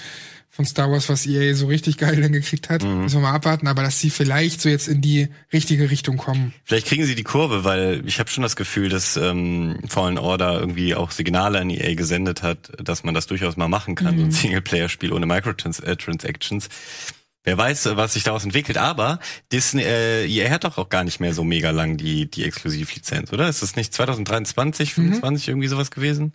[0.56, 2.82] von Star Wars, was EA so richtig geil hingekriegt hat.
[2.82, 3.02] Mhm.
[3.02, 6.54] Müssen wir mal abwarten, aber dass sie vielleicht so jetzt in die richtige Richtung kommen.
[6.64, 10.58] Vielleicht kriegen sie die Kurve, weil ich habe schon das Gefühl, dass ähm, Fallen Order
[10.58, 14.18] irgendwie auch Signale an EA gesendet hat, dass man das durchaus mal machen kann, mhm.
[14.18, 14.32] so ein mhm.
[14.32, 16.70] Singleplayer-Spiel ohne Microtransactions.
[17.44, 19.20] Wer weiß, was sich daraus entwickelt, aber
[19.52, 23.30] Disney, äh, EA hat doch auch gar nicht mehr so mega lang die, die Exklusivlizenz,
[23.30, 23.46] oder?
[23.48, 25.52] Ist das nicht 2023, 2025 mhm.
[25.52, 26.32] irgendwie sowas gewesen?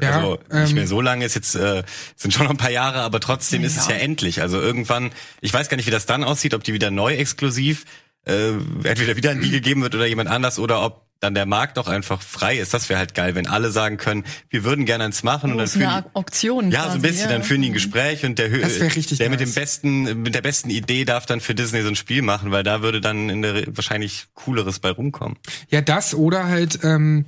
[0.00, 1.82] Ja, also nicht mehr ähm, so lange ist jetzt äh,
[2.16, 3.66] sind schon noch ein paar Jahre, aber trotzdem ja.
[3.66, 4.40] ist es ja endlich.
[4.40, 5.10] Also irgendwann,
[5.40, 7.84] ich weiß gar nicht, wie das dann aussieht, ob die wieder neu exklusiv
[8.24, 8.52] äh,
[8.84, 11.86] entweder wieder an die gegeben wird oder jemand anders oder ob dann der Markt doch
[11.86, 12.72] einfach frei ist.
[12.72, 15.58] Das wäre halt geil, wenn alle sagen können, wir würden gerne eins machen oh, und
[15.58, 16.70] dann führen eine Auktion.
[16.70, 17.36] Ja, so ein bisschen, ja.
[17.36, 19.28] dann führen die ein Gespräch und der der nice.
[19.28, 22.50] mit dem besten mit der besten Idee darf dann für Disney so ein Spiel machen,
[22.50, 25.36] weil da würde dann in der wahrscheinlich cooleres bei rumkommen.
[25.68, 27.26] Ja, das oder halt ähm,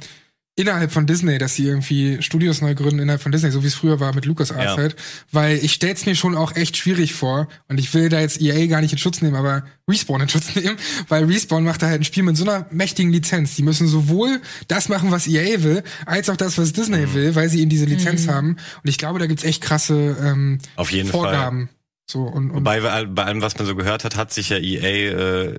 [0.55, 3.75] innerhalb von Disney, dass sie irgendwie Studios neu gründen innerhalb von Disney, so wie es
[3.75, 4.77] früher war mit LucasArts ja.
[4.77, 4.97] halt,
[5.31, 8.67] weil ich stell's mir schon auch echt schwierig vor und ich will da jetzt EA
[8.67, 10.77] gar nicht in Schutz nehmen, aber Respawn in Schutz nehmen,
[11.09, 13.57] weil Respawn macht da halt ein Spiel mit so einer mächtigen Lizenz.
[13.57, 17.15] Die müssen sowohl das machen, was EA will, als auch das, was Disney mhm.
[17.15, 18.31] will, weil sie eben diese Lizenz mhm.
[18.31, 18.49] haben
[18.83, 21.69] und ich glaube, da gibt's echt krasse ähm, Auf jeden Vorgaben.
[21.69, 21.77] Fall.
[22.11, 25.13] So, und, und Wobei bei allem, was man so gehört hat, hat sich ja EA
[25.13, 25.57] äh,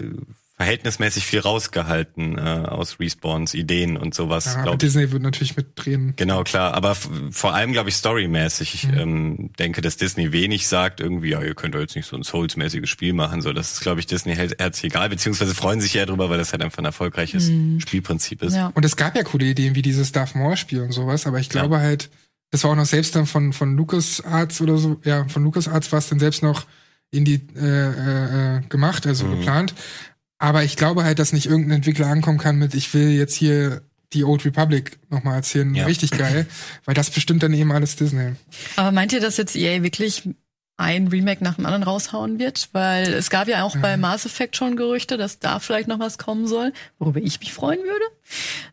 [0.55, 4.45] verhältnismäßig viel rausgehalten äh, aus Respawns Ideen und sowas.
[4.45, 6.13] Ja, glaub Disney wird natürlich mit drehen.
[6.15, 6.75] Genau, klar.
[6.75, 8.75] Aber vor allem, glaube ich, storymäßig.
[8.75, 8.97] Ich mhm.
[8.97, 12.23] ähm, denke, dass Disney wenig sagt, irgendwie, ja, ihr könnt doch jetzt nicht so ein
[12.23, 13.41] Souls-mäßiges Spiel machen.
[13.41, 16.51] So, das ist, glaube ich, Disney herzlich egal, beziehungsweise freuen sich eher drüber, weil das
[16.51, 17.79] halt einfach ein erfolgreiches mhm.
[17.79, 18.55] Spielprinzip ist.
[18.55, 18.71] Ja.
[18.75, 21.75] Und es gab ja coole Ideen wie dieses Darth Maul-Spiel und sowas, aber ich glaube
[21.75, 21.81] ja.
[21.81, 22.11] halt,
[22.51, 25.67] das war auch noch selbst dann von, von Lucas Arts oder so, ja, von Lucas
[25.67, 26.67] Arts war es dann selbst noch
[27.09, 29.39] in die äh, äh, äh gemacht, also mhm.
[29.39, 29.73] geplant.
[30.43, 33.81] Aber ich glaube halt, dass nicht irgendein Entwickler ankommen kann mit, ich will jetzt hier
[34.11, 35.73] die Old Republic nochmal erzählen.
[35.73, 35.85] Ja.
[35.85, 36.45] Richtig geil.
[36.83, 38.33] weil das bestimmt dann eben alles Disney.
[38.75, 40.27] Aber meint ihr, dass jetzt EA wirklich
[40.75, 42.67] ein Remake nach dem anderen raushauen wird?
[42.73, 46.17] Weil es gab ja auch bei Mass Effect schon Gerüchte, dass da vielleicht noch was
[46.17, 48.05] kommen soll, worüber ich mich freuen würde.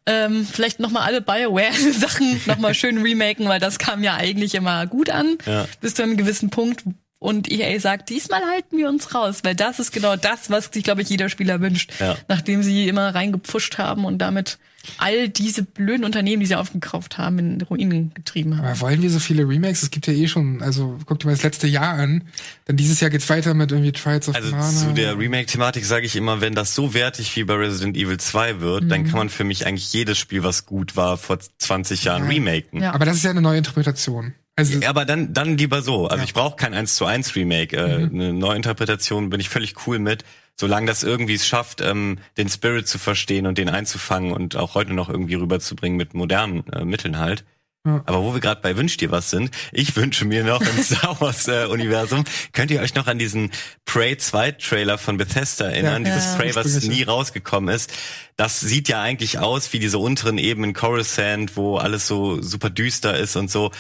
[0.06, 4.56] Ähm, vielleicht noch mal alle Bioware-Sachen noch mal schön remaken, weil das kam ja eigentlich
[4.56, 5.68] immer gut an, Ja.
[5.80, 6.82] bis zu einem gewissen Punkt.
[7.20, 10.82] Und EA sagt, diesmal halten wir uns raus, weil das ist genau das, was sich,
[10.82, 11.92] glaube ich, jeder Spieler wünscht.
[12.00, 12.16] Ja.
[12.28, 14.58] Nachdem sie immer reingepfuscht haben und damit
[14.96, 18.64] all diese blöden Unternehmen, die sie aufgekauft haben, in Ruinen getrieben haben.
[18.66, 19.82] Aber wollen wir so viele Remakes?
[19.82, 22.22] Es gibt ja eh schon, also guck dir mal das letzte Jahr an.
[22.64, 24.70] Dann dieses Jahr geht's weiter mit irgendwie Trials of Also Mana.
[24.70, 28.60] zu der Remake-Thematik sage ich immer, wenn das so wertig wie bei Resident Evil 2
[28.62, 32.22] wird, dann kann man für mich eigentlich jedes Spiel, was gut war, vor 20 Jahren
[32.24, 32.30] Ja.
[32.30, 32.80] remaken.
[32.80, 32.94] Ja.
[32.94, 34.32] Aber das ist ja eine neue Interpretation.
[34.61, 36.06] Also Ja, Aber dann, dann lieber so.
[36.06, 36.24] Also Ja.
[36.24, 37.76] ich brauche kein 1 zu 1 Remake.
[37.76, 40.24] Äh, Eine Neuinterpretation bin ich völlig cool mit,
[40.56, 44.74] solange das irgendwie es schafft, ähm, den Spirit zu verstehen und den einzufangen und auch
[44.74, 47.44] heute noch irgendwie rüberzubringen mit modernen äh, Mitteln halt.
[47.87, 48.03] Ja.
[48.05, 51.18] Aber wo wir gerade bei Wünsch dir was sind, ich wünsche mir noch im Star
[51.20, 53.51] Wars äh, Universum, könnt ihr euch noch an diesen
[53.87, 56.05] Prey 2 Trailer von Bethesda erinnern?
[56.05, 56.14] Ja.
[56.14, 56.37] Dieses Ja.
[56.37, 57.91] Prey, was nie rausgekommen ist.
[58.37, 63.16] Das sieht ja eigentlich aus wie diese unteren Ebenen Coruscant, wo alles so super düster
[63.16, 63.70] ist und so.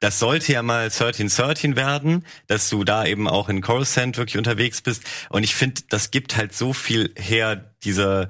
[0.00, 4.80] Das sollte ja mal 1313 werden, dass du da eben auch in Coruscant wirklich unterwegs
[4.80, 5.02] bist.
[5.30, 8.28] Und ich finde, das gibt halt so viel her, diese,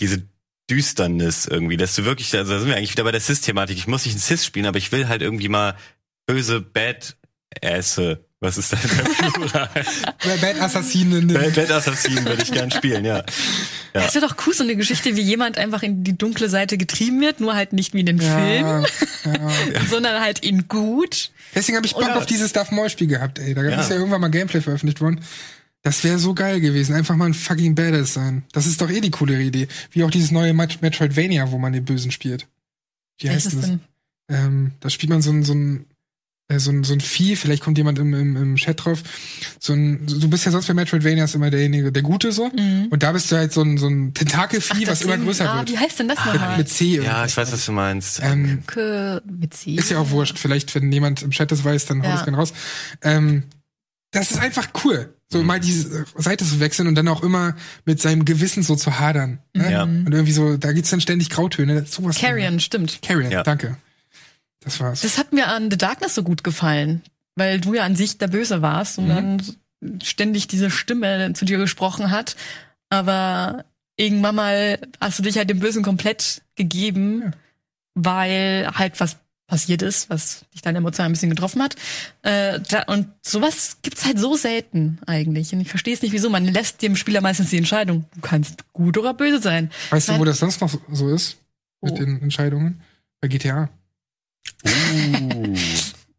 [0.00, 0.29] diese
[0.70, 3.76] Düsternis irgendwie, dass du wirklich, also da sind wir eigentlich wieder bei der Cis-Thematik.
[3.76, 5.76] Ich muss nicht einen Cis spielen, aber ich will halt irgendwie mal
[6.26, 7.16] böse Bad
[7.62, 8.24] Asse.
[8.42, 9.68] Was ist da der Plural?
[10.40, 11.26] Bad Assassinen.
[11.28, 13.18] Bad, Bad Assassin würde ich gern spielen, ja.
[13.18, 13.24] Ja.
[13.92, 17.20] Das wäre doch cool, so eine Geschichte, wie jemand einfach in die dunkle Seite getrieben
[17.20, 18.80] wird, nur halt nicht wie in den Film, Ja,
[19.26, 19.80] ja.
[19.90, 21.32] sondern halt in gut.
[21.54, 23.52] Deswegen habe ich Bock Oder- auf dieses Darth Maul Spiel gehabt, ey.
[23.52, 23.80] Da Ja.
[23.80, 25.20] ist ja irgendwann mal Gameplay veröffentlicht worden.
[25.82, 26.94] Das wäre so geil gewesen.
[26.94, 28.44] Einfach mal ein fucking Badass sein.
[28.52, 29.66] Das ist doch eh die coole Idee.
[29.92, 32.46] Wie auch dieses neue Met Metroidvania, wo man den Bösen spielt.
[33.18, 33.70] Wie heißt Welches denn das?
[33.70, 34.44] denn?
[34.44, 35.86] Ähm, da spielt man so ein, so ein,
[36.48, 39.02] äh, so ein, so ein Vieh, vielleicht kommt jemand im, im, im Chat drauf.
[39.58, 42.44] So ein, du bist ja sonst bei Metroidvanias immer derjenige, der Gute so.
[42.90, 45.70] Und da bist du halt so ein, so ein Tentakelvieh, was immer größer ah, wird.
[45.70, 46.58] Wie heißt denn das nochmal?
[46.58, 46.84] Mit C.
[46.84, 47.30] Ja, irgendwas.
[47.30, 48.20] ich weiß, was du meinst.
[48.22, 48.62] Ähm,
[49.26, 49.74] Mit C.
[49.76, 50.38] ist ja auch wurscht.
[50.38, 52.16] Vielleicht, wenn jemand im Chat das weiß, dann hau Ja.
[52.16, 52.52] es gerne raus.
[53.02, 53.44] Ähm,
[54.12, 55.14] das ist einfach cool.
[55.32, 57.54] So mal diese Seite zu wechseln und dann auch immer
[57.84, 59.38] mit seinem Gewissen so zu hadern.
[59.54, 59.70] Ne?
[59.70, 59.82] Ja.
[59.84, 61.86] Und irgendwie so, da gibt's dann ständig Grautöne.
[61.86, 63.00] Sowas Carrion, stimmt.
[63.02, 63.42] Carrion, Ja.
[63.44, 63.76] danke.
[64.60, 65.02] Das war's.
[65.02, 67.02] Das hat mir an The Darkness so gut gefallen,
[67.36, 69.08] weil du ja an sich der Böse warst und Mhm.
[69.14, 72.34] dann ständig diese Stimme zu dir gesprochen hat.
[72.90, 73.64] Aber
[73.96, 77.30] irgendwann mal hast du dich halt dem Bösen komplett gegeben, Ja.
[77.94, 79.16] weil halt was
[79.50, 81.74] passiert ist, was dich dann emotional ein bisschen getroffen hat.
[82.22, 85.52] Äh, da, und sowas gibt's halt so selten eigentlich.
[85.52, 86.30] Und ich verstehe es nicht, wieso.
[86.30, 88.06] Man lässt dem Spieler meistens die Entscheidung.
[88.14, 89.70] Du kannst gut oder böse sein.
[89.90, 91.36] weißt du, wo das sonst noch so ist?
[91.82, 91.96] Mit Wo?
[91.96, 92.80] den Entscheidungen?
[93.20, 93.68] Bei GTA.
[94.66, 95.54] Uh.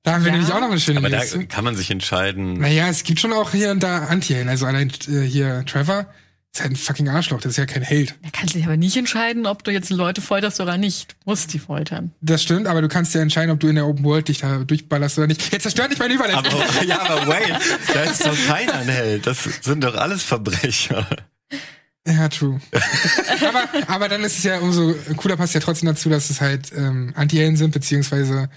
[0.03, 0.37] Da haben wir Ja.
[0.37, 1.45] nämlich auch noch eine schöne Aber da Liste.
[1.45, 2.53] kann man sich entscheiden.
[2.53, 4.49] Naja, es gibt schon auch hier und da Anti-Helden.
[4.49, 6.07] Also allein äh, hier Trevor
[6.53, 7.39] ist halt ein fucking Arschloch.
[7.39, 8.15] Das ist ja kein Held.
[8.23, 11.13] Da kannst du dich aber nicht entscheiden, ob du jetzt Leute folterst oder nicht.
[11.13, 12.11] Du musst die foltern.
[12.19, 14.57] Das stimmt, aber du kannst ja entscheiden, ob du in der Open World dich da
[14.57, 15.51] durchballerst oder nicht.
[15.53, 16.61] Jetzt zerstört nicht meine Überleitung.
[16.61, 17.55] Aber, ja, aber wait,
[17.93, 19.27] da ist doch keiner ein Held.
[19.27, 21.07] Das sind doch alles Verbrecher.
[22.05, 22.59] Ja, true.
[23.47, 26.71] aber, aber dann ist es ja umso cooler, passt ja trotzdem dazu, dass es halt
[26.75, 28.49] ähm, Anti-Helden sind, beziehungsweise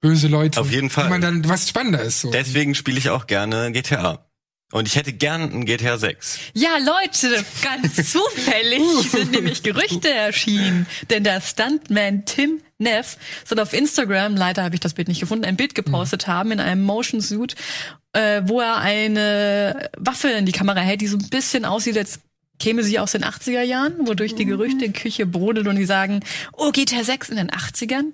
[0.00, 0.60] böse Leute.
[0.60, 1.10] Auf jeden Fall.
[1.10, 2.20] Man dann, was spannender ist.
[2.22, 2.30] So.
[2.30, 4.26] Deswegen spiele ich auch gerne GTA.
[4.72, 6.38] Und ich hätte gern ein GTA 6.
[6.54, 10.86] Ja, Leute, ganz zufällig sind nämlich Gerüchte erschienen.
[11.08, 15.44] Denn der Stuntman Tim Neff soll auf Instagram, leider habe ich das Bild nicht gefunden,
[15.44, 17.54] ein Bild gepostet haben in einem Motion Suit,
[18.12, 22.20] äh, wo er eine Waffe in die Kamera hält, die so ein bisschen aussieht, als
[22.58, 26.20] käme sie aus den 80er Jahren, wodurch die Gerüchte in Küche brodelt und die sagen,
[26.52, 28.12] oh, GTA 6 in den 80ern.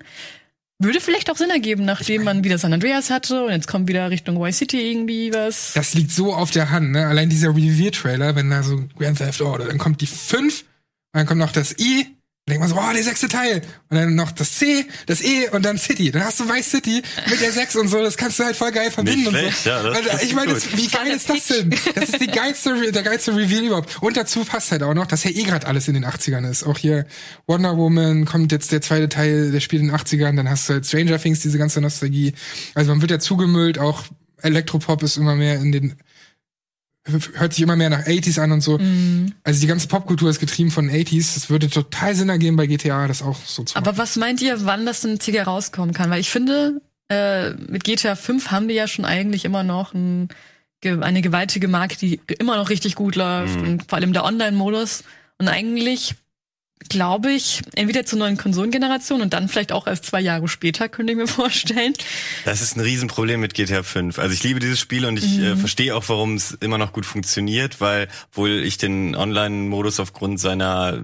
[0.83, 4.09] Würde vielleicht auch Sinn ergeben, nachdem man wieder San Andreas hatte und jetzt kommt wieder
[4.09, 5.73] Richtung Y City irgendwie was.
[5.73, 7.07] Das liegt so auf der Hand, ne?
[7.07, 10.65] Allein dieser Reveal-Trailer, wenn da so Grand Theft Auto, dann kommt die 5, und
[11.13, 12.07] dann kommt noch das I,
[12.47, 13.61] denkt man so, oh, der sechste Teil.
[13.89, 16.11] Und dann noch das C, das E und dann City.
[16.11, 18.71] Dann hast du Vice City mit der 6 und so, das kannst du halt voll
[18.71, 19.69] geil verbinden und so.
[19.69, 21.73] ja, also, ich meine, wie geil ist das denn?
[21.95, 24.01] Das ist die geilste, der geilste Reveal überhaupt.
[24.01, 26.63] Und dazu passt halt auch noch, dass ja eh gerade alles in den 80ern ist.
[26.63, 27.05] Auch hier
[27.47, 30.73] Wonder Woman kommt jetzt der zweite Teil, der spielt in den 80ern, dann hast du
[30.73, 32.33] halt Stranger Things, diese ganze Nostalgie.
[32.75, 34.03] Also man wird ja zugemüllt, auch
[34.41, 35.95] Elektropop ist immer mehr in den
[37.05, 38.77] hört sich immer mehr nach 80s an und so.
[38.77, 39.33] Mhm.
[39.43, 41.35] Also die ganze Popkultur ist getrieben von 80s.
[41.37, 43.97] Es würde total Sinn ergeben bei GTA, das auch so zu Aber machen.
[43.99, 46.09] was meint ihr, wann das denn Tiger rauskommen kann?
[46.09, 50.29] Weil ich finde, äh, mit GTA 5 haben die ja schon eigentlich immer noch ein,
[51.01, 53.67] eine gewaltige Marke, die immer noch richtig gut läuft Mhm.
[53.67, 55.03] und vor allem der Online-Modus.
[55.39, 56.15] Und eigentlich
[56.89, 61.13] glaube ich, entweder zur neuen Konsolengeneration und dann vielleicht auch erst zwei Jahre später, könnte
[61.13, 61.93] ich mir vorstellen.
[62.45, 64.19] Das ist ein Riesenproblem mit GTA 5.
[64.19, 67.05] Also ich liebe dieses Spiel und ich äh, verstehe auch, warum es immer noch gut
[67.05, 71.01] funktioniert, weil obwohl ich den Online-Modus aufgrund seiner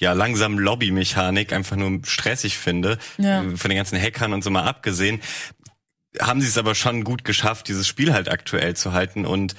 [0.00, 3.42] ja langsamen Lobby-Mechanik einfach nur stressig finde, Ja.
[3.44, 5.20] äh, von den ganzen Hackern und so mal abgesehen,
[6.20, 9.54] haben sie es aber schon gut geschafft, dieses Spiel halt aktuell zu halten und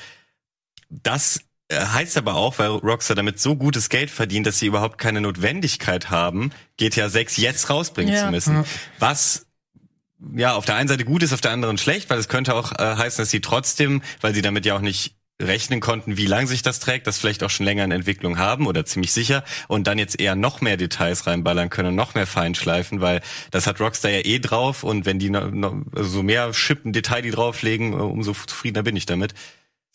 [0.90, 1.42] das äh,
[1.74, 6.10] heißt aber auch, weil Rockstar damit so gutes Geld verdient, dass sie überhaupt keine Notwendigkeit
[6.10, 8.26] haben, GTA 6 jetzt rausbringen Ja.
[8.26, 8.66] zu müssen.
[9.00, 9.46] Was
[10.36, 12.72] ja auf der einen Seite gut ist, auf der anderen schlecht, weil es könnte auch
[12.74, 16.48] äh, heißen, dass sie trotzdem, weil sie damit ja auch nicht rechnen konnten, wie lang
[16.48, 19.88] sich das trägt, das vielleicht auch schon länger in Entwicklung haben oder ziemlich sicher und
[19.88, 23.20] dann jetzt eher noch mehr Details reinballern können und noch mehr feinschleifen, weil
[23.52, 26.94] das hat Rockstar ja eh drauf und wenn die noch, noch, also so mehr Schippen
[26.94, 29.34] Detail die drauflegen, äh, umso zufriedener bin ich damit.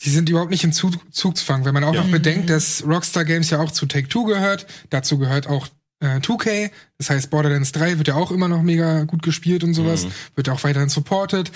[0.01, 2.03] Sie sind überhaupt nicht im Zug Zugzwang, wenn man auch Ja.
[2.03, 4.67] noch bedenkt, dass Rockstar Games ja auch zu Take-Two gehört.
[4.91, 5.67] Dazu gehört auch
[6.01, 6.71] äh, 2K.
[6.99, 10.05] Das heißt, Borderlands 3 wird ja auch immer noch mega gut gespielt und sowas.
[10.05, 10.13] Mhm.
[10.37, 11.51] Wird auch weiterhin supported.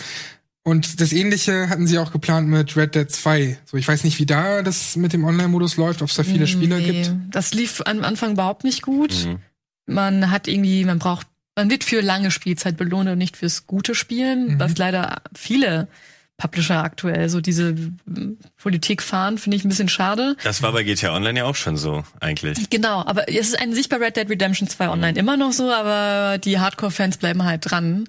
[0.64, 3.58] Und das ähnliche hatten sie auch geplant mit Red Dead 2.
[3.64, 6.46] So, ich weiß nicht, wie da das mit dem Online-Modus läuft, ob es da viele
[6.48, 7.12] Spieler Nee, gibt.
[7.30, 9.12] Das lief am Anfang überhaupt nicht gut.
[9.26, 9.38] Mhm.
[9.86, 11.26] Man hat irgendwie, man braucht,
[11.56, 14.60] man wird für lange Spielzeit belohnt und nicht fürs gute Spielen, Mhm.
[14.60, 15.88] was leider viele
[16.36, 20.36] Publisher aktuell so diese mm, Politik fahren, finde ich ein bisschen schade.
[20.42, 22.70] Das war bei GTA Online ja auch schon so, eigentlich.
[22.70, 25.70] Genau, aber es ist an sich bei Red Dead Redemption 2 online immer noch so,
[25.72, 28.08] aber die Hardcore-Fans bleiben halt dran.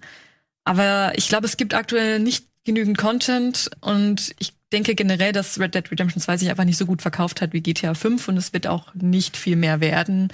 [0.64, 5.76] Aber ich glaube, es gibt aktuell nicht genügend Content und ich denke generell, dass Red
[5.76, 8.54] Dead Redemption 2 sich einfach nicht so gut verkauft hat wie GTA 5 und es
[8.54, 10.30] wird auch nicht viel mehr werden,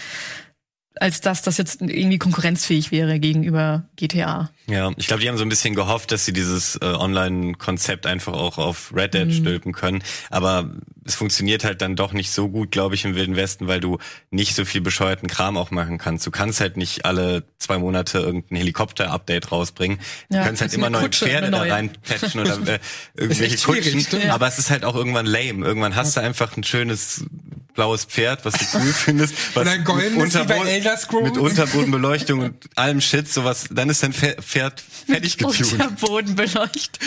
[0.99, 4.49] als dass das jetzt irgendwie konkurrenzfähig wäre gegenüber GTA.
[4.67, 8.33] Ja, ich glaube, die haben so ein bisschen gehofft, dass sie dieses äh, Online-Konzept einfach
[8.33, 10.03] auch auf Red Dead stülpen können.
[10.29, 10.69] Aber
[11.09, 13.97] es funktioniert halt dann doch nicht so gut, glaube ich, im Wilden Westen, weil du
[14.29, 16.25] nicht so viel bescheuerten Kram auch machen kannst.
[16.25, 19.99] Du kannst halt nicht alle zwei Monate irgendein Helikopter-Update rausbringen.
[20.29, 21.71] Du Ja, kannst halt immer neue Kutsche, Pferde eine da neue.
[21.71, 22.79] reinpatchen oder äh,
[23.15, 23.99] irgendwelche Kutschen.
[24.01, 24.29] stimmt.
[24.29, 25.65] Aber es ist halt auch irgendwann lame.
[25.65, 27.25] Irgendwann hast du einfach ein schönes
[27.73, 29.33] blaues Pferd, was du cool findest.
[29.55, 31.29] Was Oder ein goldenes wie bei Elder Scrolls.
[31.29, 33.65] Mit Unterbodenbeleuchtung und allem Shit, sowas.
[33.71, 35.71] Dann ist dein Pferd fertig getunt.
[35.73, 36.99] Unterbodenbeleuchtet.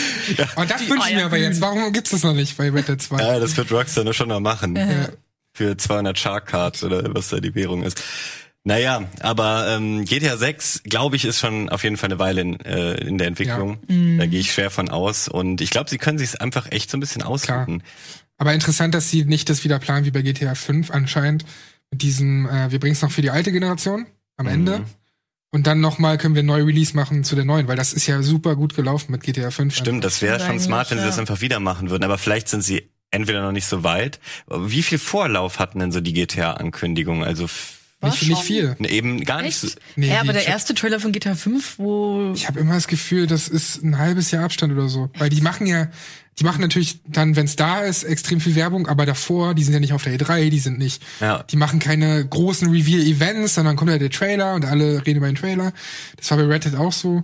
[0.55, 1.61] Und das wünsche ich mir aber jetzt.
[1.61, 3.21] Warum gibt's das noch nicht bei Red Dead 2?
[3.21, 4.75] Ja, das wird Rockstar nur schon noch machen.
[4.75, 5.09] Ja.
[5.55, 8.01] Für 200 Shark Cards oder was da die Währung ist.
[8.63, 12.59] Naja, aber ähm, GTA 6, glaube ich, ist schon auf jeden Fall eine Weile in,
[12.61, 13.77] äh, in der Entwicklung.
[14.17, 15.27] Da gehe ich schwer von aus.
[15.27, 17.83] Und ich glaube, sie können sich einfach echt so ein bisschen aussuchen.
[18.37, 21.45] Aber interessant, dass sie nicht das wieder planen wie bei GTA 5 anscheinend.
[21.91, 24.79] Mit diesem, äh, wir bringen es noch für die alte Generation am Ende.
[24.79, 24.85] Mhm.
[25.51, 28.07] Und dann nochmal können wir ein neu Release machen zu der neuen, weil das ist
[28.07, 29.75] ja super gut gelaufen mit GTA 5.
[29.75, 31.21] Stimmt, das wäre schon smart, wenn sie das ja.
[31.21, 32.03] einfach wieder machen würden.
[32.03, 34.19] Aber vielleicht sind sie entweder noch nicht so weit.
[34.47, 37.23] Wie viel Vorlauf hatten denn so die GTA-Ankündigungen?
[37.23, 37.47] Also
[38.03, 38.75] Nicht, nicht viel.
[38.79, 39.67] ne, eben gar nicht so.
[39.67, 39.79] Echt?
[39.95, 43.27] Nee, ja, aber der erste Trailer von GTA 5, wo Ich habe immer das Gefühl,
[43.27, 45.09] das ist ein halbes Jahr Abstand oder so.
[45.17, 45.87] Weil die machen ja,
[46.39, 49.73] die machen natürlich dann, wenn es da ist, extrem viel Werbung, aber davor, die sind
[49.75, 51.43] ja nicht auf der E3, die sind nicht, Ja.
[51.43, 55.35] die machen keine großen Reveal-Events, sondern kommt ja der Trailer und alle reden über den
[55.35, 55.71] Trailer.
[56.17, 57.23] Das war bei Red Dead auch so.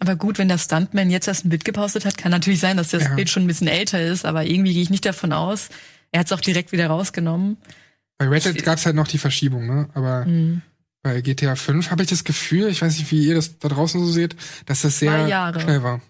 [0.00, 2.88] Aber gut, wenn der Stuntman jetzt erst ein Bild gepostet hat, kann natürlich sein, dass
[2.88, 3.14] das Ja.
[3.14, 5.68] Bild schon ein bisschen älter ist, aber irgendwie gehe ich nicht davon aus.
[6.10, 7.56] Er hat es auch direkt wieder rausgenommen.
[8.18, 9.88] Bei Red Dead gab's halt noch die Verschiebung, ne?
[9.94, 10.62] Aber Mhm.
[11.02, 14.00] bei GTA 5 habe ich das Gefühl, ich weiß nicht, wie ihr das da draußen
[14.04, 14.36] so seht,
[14.66, 15.26] dass das sehr
[15.60, 16.00] schnell war.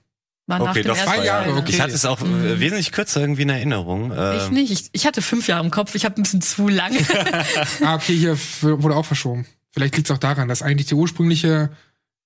[0.46, 1.58] War Okay, doch zwei Jahre, Trailer.
[1.58, 1.70] okay.
[1.70, 4.12] Ich hatte es auch äh, wesentlich kürzer irgendwie in Erinnerung.
[4.36, 4.70] Ich nicht.
[4.72, 5.94] Ich, ich hatte fünf Jahre im Kopf.
[5.94, 6.98] Ich habe ein bisschen zu lange.
[7.82, 9.46] Ah, okay, hier wurde auch verschoben.
[9.72, 11.70] Vielleicht liegt's auch daran, dass eigentlich der ursprüngliche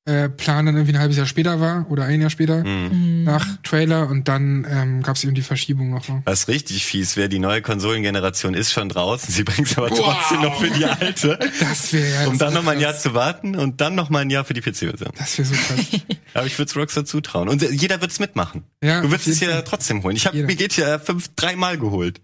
[0.08, 3.24] äh, Plan dann irgendwie ein halbes Jahr später war oder ein Jahr später Mhm.
[3.24, 6.08] nach Trailer und dann ähm, gab's eben die Verschiebung noch.
[6.08, 6.22] Ne?
[6.24, 9.98] Was richtig fies wäre, die neue Konsolengeneration ist schon draußen, sie bringt aber Wow.
[10.00, 11.38] trotzdem noch für die alte.
[11.60, 14.30] Das wäre Um dann noch mal ein Jahr zu warten und dann noch mal ein
[14.30, 15.12] Jahr für die PC-Version.
[15.18, 15.86] Das wäre so krass.
[16.34, 17.48] Aber ich würde es Rockstar zutrauen.
[17.48, 18.64] Und äh, jeder wird's mitmachen.
[18.82, 20.16] Ja, du würdest es ja trotzdem holen.
[20.16, 22.20] Ich habe mir GTA 5 dreimal geholt.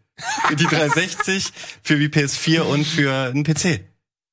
[0.49, 3.81] Für die 360, für die PS4 und für einen PC.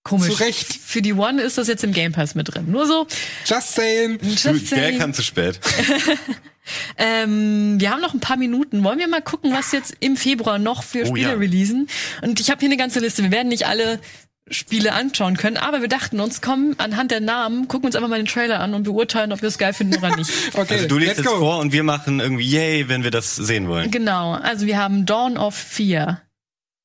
[0.04, 0.30] Komisch.
[0.36, 0.74] Zu Recht.
[0.74, 2.72] Für die One ist das jetzt im Game Pass mit drin.
[2.72, 3.06] Nur so.
[3.46, 4.20] Just saying.
[4.22, 5.00] Just Du, der saying.
[5.00, 5.60] kam zu spät.
[6.98, 8.84] Ähm, wir haben noch ein paar Minuten.
[8.84, 11.34] Wollen wir mal gucken, was jetzt im Februar noch für Oh, Spiele ja.
[11.34, 11.88] releasen?
[12.22, 13.24] Und ich habe hier eine ganze Liste.
[13.24, 14.00] Wir werden nicht alle
[14.50, 18.18] Spiele anschauen können, aber wir dachten uns, komm, anhand der Namen, gucken uns einfach mal
[18.18, 20.30] den Trailer an und beurteilen, ob wir es geil finden oder nicht.
[20.54, 23.68] Okay, Also du legst es vor und wir machen irgendwie yay, wenn wir das sehen
[23.68, 23.90] wollen.
[23.92, 24.34] genau.
[24.34, 26.22] Also wir haben Dawn of Fear.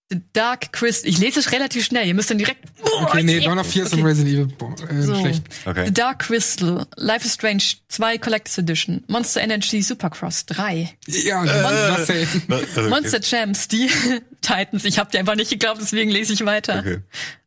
[0.08, 1.10] The Dark Crystal.
[1.10, 2.06] Ich lese es relativ schnell.
[2.06, 2.60] Ihr müsst dann direkt.
[3.02, 4.00] Okay, nee, Dawn of Fears Okay.
[4.02, 4.46] und Resident Evil.
[4.56, 5.14] Boah, äh, So.
[5.18, 5.42] schlecht.
[5.64, 5.86] Okay.
[5.86, 12.06] The Dark Crystal, Life is Strange 2 Collector's Edition, Monster Energy Supercross 3, Ja, was
[12.06, 12.30] denn?
[12.48, 13.90] Also, Monster Champs, die
[14.42, 14.84] Titans.
[14.84, 16.78] Ich hab dir einfach nicht geglaubt, deswegen lese ich weiter.
[16.78, 16.98] Okay.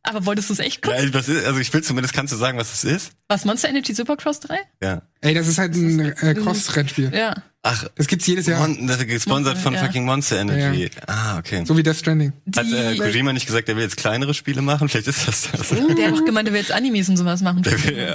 [0.03, 0.97] Aber wolltest du es echt gucken?
[1.07, 3.11] Ja, was ist, also ich will zumindest, kannst du sagen, was es ist?
[3.27, 4.57] Was, Monster Energy Supercross 3?
[4.81, 5.01] Ja.
[5.21, 7.11] Ey, das ist halt ein äh, Cross-Rennspiel.
[7.13, 7.35] Ja.
[7.61, 8.65] Ach, Das gibt's jedes Jahr.
[8.65, 9.83] Mon das ist gesponsert von Ja.
[9.83, 10.89] fucking Monster Energy.
[11.07, 11.65] Ah, okay.
[11.65, 12.31] So wie Death Stranding.
[12.55, 14.87] Hat äh, Kojima nicht gesagt, er will jetzt kleinere Spiele machen?
[14.87, 15.69] Vielleicht ist das das.
[15.69, 17.61] der hat doch gemeint, er will jetzt Animes und sowas machen.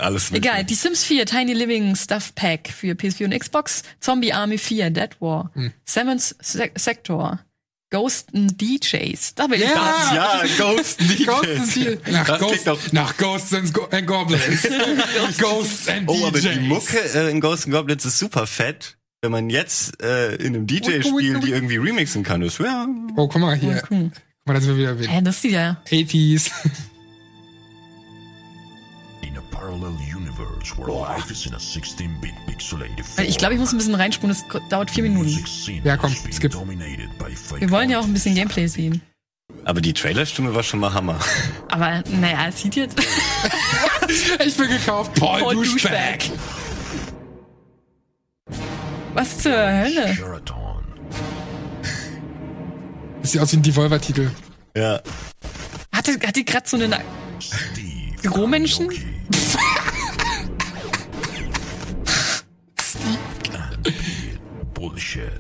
[0.01, 0.43] Alles mit.
[0.43, 4.89] Egal, die Sims 4 Tiny Living Stuff Pack für PS4 und Xbox, Zombie Army 4
[4.89, 5.53] Dead War,
[5.85, 7.41] Seven's Se Sector,
[7.95, 9.35] Ghost and DJs.
[9.37, 9.77] Da will ich Ja.
[9.77, 10.15] was.
[10.15, 11.27] Ja, Ghost DJs.
[11.27, 12.01] Ghosts and Seal.
[12.11, 14.43] Nach, Das Ghost, nach Ghosts and, Go and Goblins.
[15.39, 16.55] Ghosts and Oh, aber DJs.
[16.55, 18.97] die Mucke äh, in Ghosts and Goblins ist super fett.
[19.23, 22.87] Wenn man jetzt äh, in einem DJ-Spiel die irgendwie remixen kann, ist ja.
[23.17, 23.83] Oh, guck mal hier.
[23.89, 23.91] Guck
[24.45, 25.81] mal, da sind wir wieder Hä, das ist ja.
[25.91, 26.51] 80s.
[29.23, 29.93] In a parallel
[30.39, 33.95] universe where life is in a 16-bit pixelated Weil Ich glaube, ich muss ein bisschen
[33.95, 35.45] reinspulen, das dauert vier Minuten.
[35.85, 36.53] Ja, komm, skip.
[36.55, 39.01] Wir wollen ja auch ein bisschen Gameplay sehen.
[39.64, 41.18] Aber die Trailerstimme war schon mal Hammer.
[41.68, 43.01] Aber naja, es sieht jetzt.
[44.45, 45.14] Ich bin gekauft.
[45.14, 46.18] Paul, Paul Duschback.
[46.28, 46.39] Douchebag.
[49.14, 50.14] Was zur Hölle?
[50.14, 50.85] Sheraton.
[53.22, 54.30] Das sieht aus wie ein Devolver-Titel.
[54.76, 55.01] Ja.
[55.91, 57.01] Hat, die- hat die gerade so eine.
[57.41, 58.20] Steve.
[58.20, 58.91] Büromenschen?
[64.89, 65.30] Bullshit.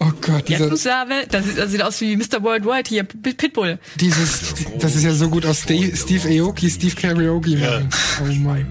[0.00, 2.42] Oh Gott, Ja, dieser, du Save, das sieht, das sieht aus wie Mr.
[2.42, 3.78] Worldwide hier, Pit- Pitbull.
[4.00, 7.58] dieses, das ist ja so gut aus Steve, Steve Aoki, Steve Karaoke.
[8.20, 8.66] Oh Mann.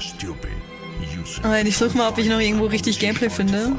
[0.00, 0.50] stupid.
[1.22, 3.72] Using Aber ich suche mal, ob ich noch irgendwo richtig Gameplay finde.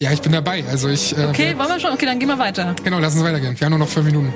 [0.00, 0.64] Ja, ich bin dabei.
[0.68, 1.92] Also ich, äh, Okay, wollen wir schon?
[1.92, 2.74] Okay, dann gehen wir weiter.
[2.82, 3.54] genau, lass uns weitergehen.
[3.60, 4.32] Wir haben nur noch fünf Minuten.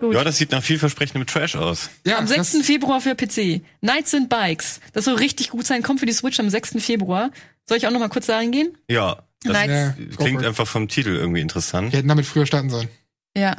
[0.00, 1.90] Ja, das sieht nach vielversprechendem Trash aus.
[2.04, 2.52] Ja, Am 6.
[2.52, 3.62] das, Februar für PC.
[3.80, 4.80] Knights and Bikes.
[4.92, 5.82] Das soll richtig gut sein.
[5.82, 6.76] Kommt für die Switch am 6.
[6.78, 7.30] Februar.
[7.68, 8.76] Soll ich auch noch mal kurz dahin gehen?
[8.88, 9.22] Ja.
[9.42, 11.92] Das ja, go klingt einfach vom Titel irgendwie interessant.
[11.92, 12.88] Wir hätten damit früher starten sollen.
[13.36, 13.54] Ja.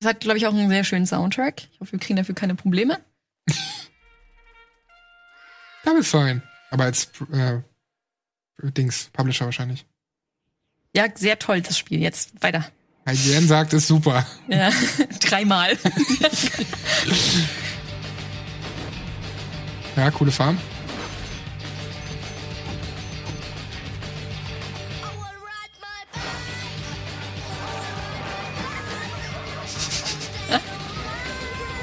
[0.00, 1.62] Das hat, glaube ich, auch einen sehr schönen Soundtrack.
[1.72, 2.98] Ich hoffe, wir kriegen dafür keine Probleme.
[5.84, 6.42] Damit fein.
[6.70, 7.60] Aber als äh,
[8.62, 9.86] Dings, Publisher wahrscheinlich.
[10.96, 12.00] Ja, sehr toll, das Spiel.
[12.00, 12.66] Jetzt weiter.
[13.06, 14.26] IGN sagt, ist super.
[14.48, 14.70] Ja,
[15.20, 15.76] dreimal.
[19.96, 20.58] Ja, coole Farm.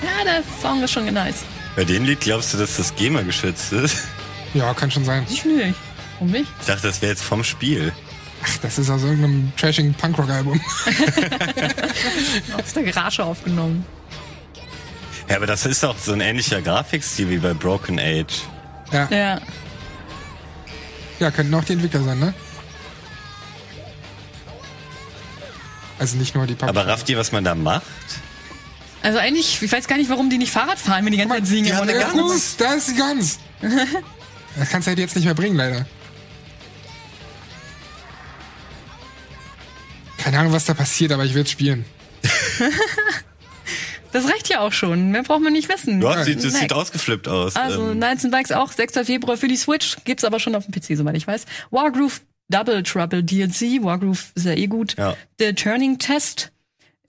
[0.03, 1.43] ja, der Song ist schon nice.
[1.75, 4.07] Bei dem Lied glaubst du, dass das GEMA geschützt ist?
[4.53, 5.25] Ja, kann schon sein.
[5.29, 5.75] Ich nicht.
[6.13, 6.51] Warum nicht?
[6.59, 7.93] Ich dachte, das wäre jetzt vom Spiel.
[8.61, 10.61] Das ist aus irgendeinem trashing Punkrock-Album.
[12.57, 13.85] Aus der Garage aufgenommen.
[15.29, 18.41] Ja, aber das ist auch so ein ähnlicher Grafikstil wie bei Broken Age.
[18.91, 19.41] Ja, Ja.
[21.19, 22.33] ja, könnten auch die Entwickler sein, ne?
[25.97, 26.69] Also nicht nur die Publisher.
[26.81, 27.83] Aber rafft ihr, was man da macht?
[29.03, 31.47] Also eigentlich, ich weiß gar nicht, warum die nicht Fahrrad fahren, wenn die ganze Zeit
[31.47, 31.65] singen.
[31.65, 33.39] die haben eine gut, da ist die Gans.
[33.61, 35.85] das kannst du halt jetzt nicht mehr bringen, leider.
[40.31, 41.83] Keine Ahnung, was da passiert, aber ich will spielen.
[44.13, 45.11] Das reicht ja auch schon.
[45.11, 46.01] Mehr braucht man nicht wissen.
[46.01, 47.55] Ja, sieht, das sieht ausgeflippt aus.
[47.55, 49.05] Also Ähm, Knights and Bikes auch 6.
[49.05, 51.45] Februar für die Switch, gibt's aber schon auf dem PC, soweit ich weiß.
[51.69, 52.19] Wargroove
[52.49, 54.97] Double Trouble DLC, Wargroove ist ja eh gut.
[54.97, 55.15] Ja.
[55.39, 56.51] The Turning Test,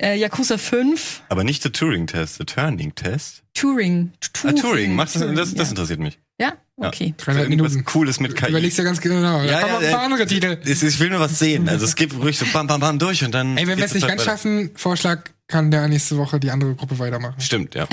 [0.01, 3.43] äh, Yakuza 5, aber nicht der Turing-Test, der Turning-Test.
[3.55, 4.13] Turing.
[4.45, 5.71] Ah, Turing, macht das, das, das ja.
[5.71, 6.21] interessiert mich.
[6.43, 7.15] Ja, okay.
[7.17, 7.85] Dreieinhalb Irgendwas Minuten.
[7.91, 8.49] Cooles mit KI.
[8.51, 9.21] Überlegst ja ganz genau.
[9.21, 10.59] Da Ja, kommen ja, noch ein paar andere Titel.
[10.65, 11.69] Es ist- Ich will nur was sehen.
[11.69, 13.57] Also es gibt ruhig so bam, bam, bam durch und dann.
[13.57, 14.31] Ey, wenn wir es nicht ganz weiter.
[14.33, 17.41] schaffen, Vorschlag, kann der nächste Woche die andere Gruppe weitermachen.
[17.41, 17.87] Stimmt, ja.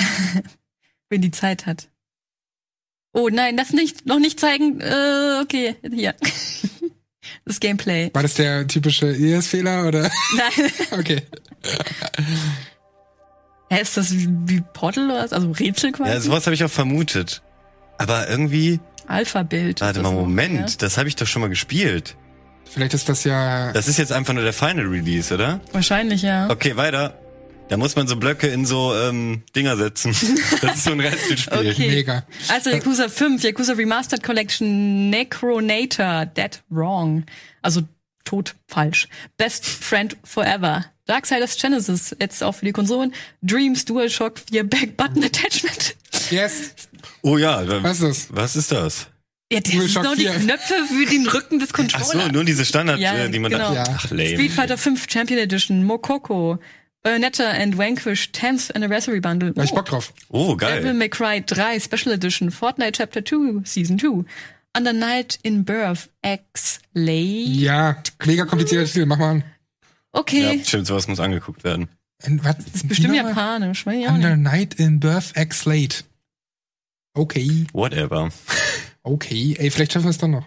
[1.10, 1.90] Wenn die Zeit hat.
[3.14, 4.80] Oh nein, das nicht, noch nicht zeigen.
[4.82, 6.16] Äh, okay, hier.
[7.46, 8.10] Das Gameplay.
[8.14, 10.04] War das der typische ES-Fehler oder?
[10.36, 10.72] Nein.
[10.92, 11.22] Okay.
[13.70, 15.34] Hä, ist das wie, wie Portal oder was?
[15.34, 16.10] Also Rätsel quasi?
[16.12, 17.42] Ja, sowas habe ich auch vermutet.
[18.00, 19.82] Aber irgendwie, Alpha-Bild.
[19.82, 20.76] warte mal, noch, Moment, ja?
[20.80, 22.16] das habe ich doch schon mal gespielt.
[22.66, 23.72] Vielleicht ist das ja.
[23.74, 25.60] Das ist jetzt einfach nur der Final Release, oder?
[25.72, 26.50] Wahrscheinlich, ja.
[26.50, 27.20] Okay, weiter.
[27.68, 30.16] Da muss man so Blöcke in so ähm, Dinger setzen.
[30.62, 31.72] Das ist so ein Rätselspiel.
[31.72, 31.88] Okay.
[31.88, 32.24] Mega.
[32.48, 37.26] Also Yakuza 5, Yakuza Remastered Collection, Necronator, Dead Wrong.
[37.62, 37.82] Also
[38.26, 39.08] tot falsch.
[39.38, 40.86] Best Friend Forever.
[41.06, 43.14] Darksiders Genesis, jetzt auch für die Konsolen.
[43.42, 45.96] Dreams DualShock 4 Back Button Attachment.
[46.32, 46.74] Yes.
[47.22, 48.36] Oh ja, Was ist das?
[48.36, 49.08] was ist das?
[49.52, 50.34] Ja, das sind doch die 4.
[50.34, 52.12] Knöpfe für den Rücken des Ach Controllers.
[52.12, 53.70] so, nur diese Standard, Ja, äh, die man genau.
[53.70, 53.76] da.
[53.76, 53.84] Ja.
[53.98, 54.28] Ach, lame.
[54.36, 56.60] Street Fighter 5 Champion Edition, Mokoko,
[57.02, 59.52] Bayonetta and Vanquish 10th Anniversary Bundle.
[59.54, 60.14] Da hab ich Bock drauf.
[60.30, 60.94] Oh, Devil geil.
[60.94, 64.24] May Cry 3 Special Edition, Fortnite Chapter 2 Season 2,
[64.78, 67.46] Under Night in Birth X Lay.
[67.46, 69.44] Ja, mega komplizierter Titel, mach mal an.
[70.12, 71.88] Okay, Ja, stimmt, sowas muss angeguckt werden.
[72.26, 73.88] Und was, das ist bestimmt japanisch.
[73.88, 74.36] Under.
[74.36, 76.04] Night in Birth X Late.
[77.20, 78.30] Okay, Whatever.
[79.04, 79.54] okay.
[79.60, 80.46] Ey, vielleicht schaffen wir es dann noch.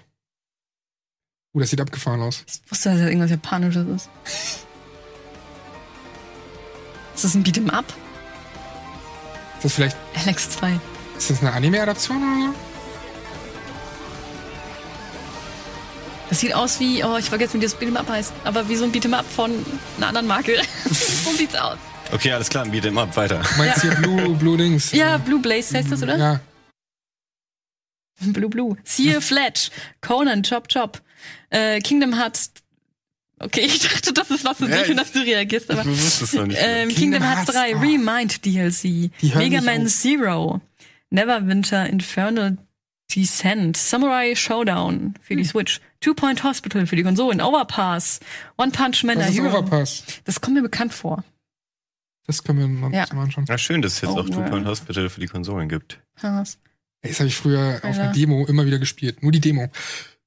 [1.55, 2.45] Uh, das sieht abgefahren aus.
[2.47, 4.11] Ich wusste, dass das irgendwas Japanisches ist.
[7.15, 7.85] Ist das ein Beat'em Up?
[9.57, 10.81] Ist das vielleicht, Alex 2.
[11.19, 12.59] ist das eine Anime-Adaption oder so?
[16.31, 18.85] Das sieht aus wie, oh, ich vergesse, wie das Beat'em Up heißt, aber wie so
[18.85, 19.51] ein Beat'em Up von
[19.99, 20.57] einer anderen Marke.
[20.91, 21.77] so sieht's aus.
[22.13, 23.43] Okay, alles klar, beat him up, weiter.
[23.43, 24.93] Du meinst hier Blue, Blue Dings?
[24.93, 26.17] Ja, Blue Blaze heißt das, oder?
[26.17, 26.41] Ja.
[28.21, 28.77] Blue Blue.
[28.85, 29.71] Seal Fletch.
[30.01, 31.03] Conan, Chop Chop.
[31.51, 32.53] Äh, Kingdom Hearts.
[33.39, 35.81] Okay, ich dachte, das ist was für Ja, dich und dass du reagierst, aber.
[35.83, 36.59] Ich wusste es noch nicht.
[36.63, 37.81] Ähm, Kingdom Kingdom Hearts Hearts, 3 oh.
[37.81, 39.11] Remind DLC.
[39.35, 39.87] Mega Man.
[39.89, 40.61] Zero.
[41.11, 42.57] Neverwinter Infernal
[43.15, 43.77] Descent.
[43.77, 45.39] Samurai Showdown für Hm.
[45.39, 45.81] die Switch.
[46.01, 47.41] Two Point Hospital für die Konsolen.
[47.41, 48.21] Overpass.
[48.57, 49.49] One Punch Man Was ist Hero.
[49.59, 50.05] Overpass?
[50.25, 51.23] Das kommt mir bekannt vor.
[52.27, 53.07] Das können wir noch Ja.
[53.15, 53.45] mal anschauen.
[53.49, 54.49] Na schön, dass es jetzt Oh, auch Two ja.
[54.49, 55.99] Point Hospital für die Konsolen gibt.
[56.17, 56.59] Krass.
[57.03, 59.23] Ey, Das habe ich früher auf einer Demo immer wieder gespielt.
[59.23, 59.71] Nur die Demo.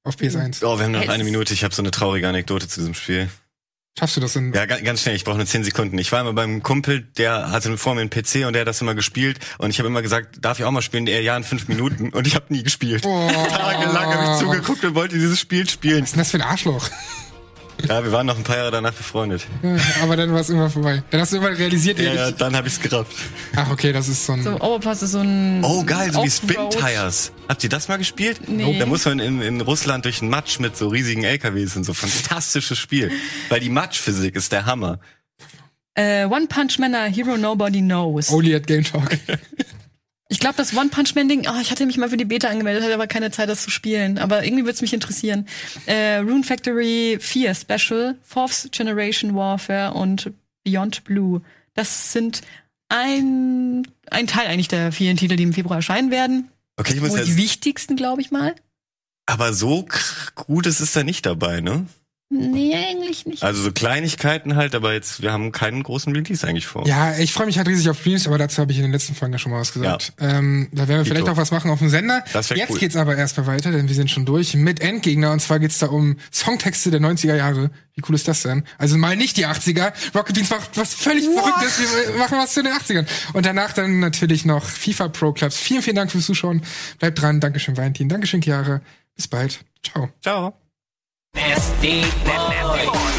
[0.04, 0.64] Auf PS1.
[0.64, 1.54] Oh, wir haben noch eine Minute.
[1.54, 3.30] Ich habe so eine traurige Anekdote zu diesem Spiel.
[3.98, 5.16] Schaffst du das in Ja, ga- ganz schnell.
[5.16, 5.98] Ich brauche nur 10 Sekunden.
[5.98, 8.82] Ich war immer beim Kumpel, der hatte vor mir einen PC und der hat das
[8.82, 9.40] immer gespielt.
[9.58, 11.06] Und ich habe immer gesagt, darf ich auch mal spielen?
[11.06, 12.10] Der ja in fünf Minuten.
[12.10, 13.04] Und ich habe nie gespielt.
[13.06, 13.30] Oh.
[13.50, 16.02] Tagelang habe ich zugeguckt und wollte dieses Spiel spielen.
[16.04, 16.90] Was ist denn das für ein Arschloch?
[17.88, 19.46] Ja, wir waren noch ein paar Jahre danach befreundet.
[19.62, 21.04] Ja, Aber dann war es irgendwann vorbei.
[21.12, 23.12] Dann hast du irgendwann realisiert, Ja, ey, ja, ich- dann habe ich's gerafft.
[23.56, 24.44] ach okay, das ist so ein.
[24.44, 25.64] So, Overpass ist so ein.
[25.64, 27.32] Oh, geil, so wie Offroad- Spin Tires.
[27.50, 28.48] Habt ihr das mal gespielt?
[28.48, 28.80] Nee.
[28.80, 31.94] Da muss man in, in Russland durch den Matsch mit so riesigen LKWs und so.
[31.94, 33.12] Fantastisches Spiel.
[33.50, 35.00] Weil die Matschphysik ist der Hammer.
[35.96, 38.30] Äh, One Punch Man, a Hero Nobody Knows.
[38.30, 39.18] Only at Game Talk.
[40.28, 42.48] Ich glaube, das One Punch Man Ding, oh, ich hatte mich mal für die Beta
[42.48, 44.18] angemeldet, hatte aber keine Zeit, das zu spielen.
[44.18, 45.48] Aber irgendwie würde es mich interessieren.
[45.86, 50.32] Äh, Rune Factory 4 Special, Fourth Generation Warfare und
[50.64, 51.42] Beyond Blue.
[51.76, 52.42] Das sind
[52.90, 56.50] ein, ein Teil eigentlich der vielen Titel, die im Februar erscheinen werden.
[56.78, 58.56] Okay, ich muss Wohl die jetzt, wichtigsten, glaube ich mal.
[59.28, 59.86] aber so
[60.36, 61.86] Gutes ist da nicht dabei, ne?
[62.30, 63.44] Nee, eigentlich nicht.
[63.44, 66.88] Also so Kleinigkeiten halt, aber jetzt, wir haben keinen großen Release eigentlich vor.
[66.88, 69.14] Ja, ich freue mich halt riesig auf Streams, aber dazu habe ich in den letzten
[69.14, 70.14] Folgen ja schon mal was gesagt.
[70.20, 71.34] Ähm, da werden wir vielleicht Dito.
[71.34, 72.24] auch was machen auf dem Sender.
[72.34, 72.80] Das Jetzt cool.
[72.80, 75.88] geht's aber erstmal weiter, denn wir sind schon durch mit Endgegner und zwar geht's da
[75.88, 77.70] um Songtexte der 90er Jahre.
[77.94, 78.64] Wie cool ist das denn?
[78.80, 79.94] Also mal nicht die 80er.
[80.16, 81.80] Rocket Beans macht was völlig Verrücktes.
[81.80, 83.06] Wir machen was zu den 80ern.
[83.34, 85.58] Und danach dann natürlich noch FIFA Pro Clubs.
[85.58, 86.64] Vielen, vielen Dank fürs Zuschauen.
[87.00, 87.40] Bleibt dran.
[87.40, 88.10] Dankeschön, Valentin.
[88.10, 88.82] Dankeschön, Chiara.
[89.16, 89.60] Bis bald.
[89.84, 90.10] Ciao.
[90.22, 90.65] Ciao.
[91.36, 93.15] Nasty boy.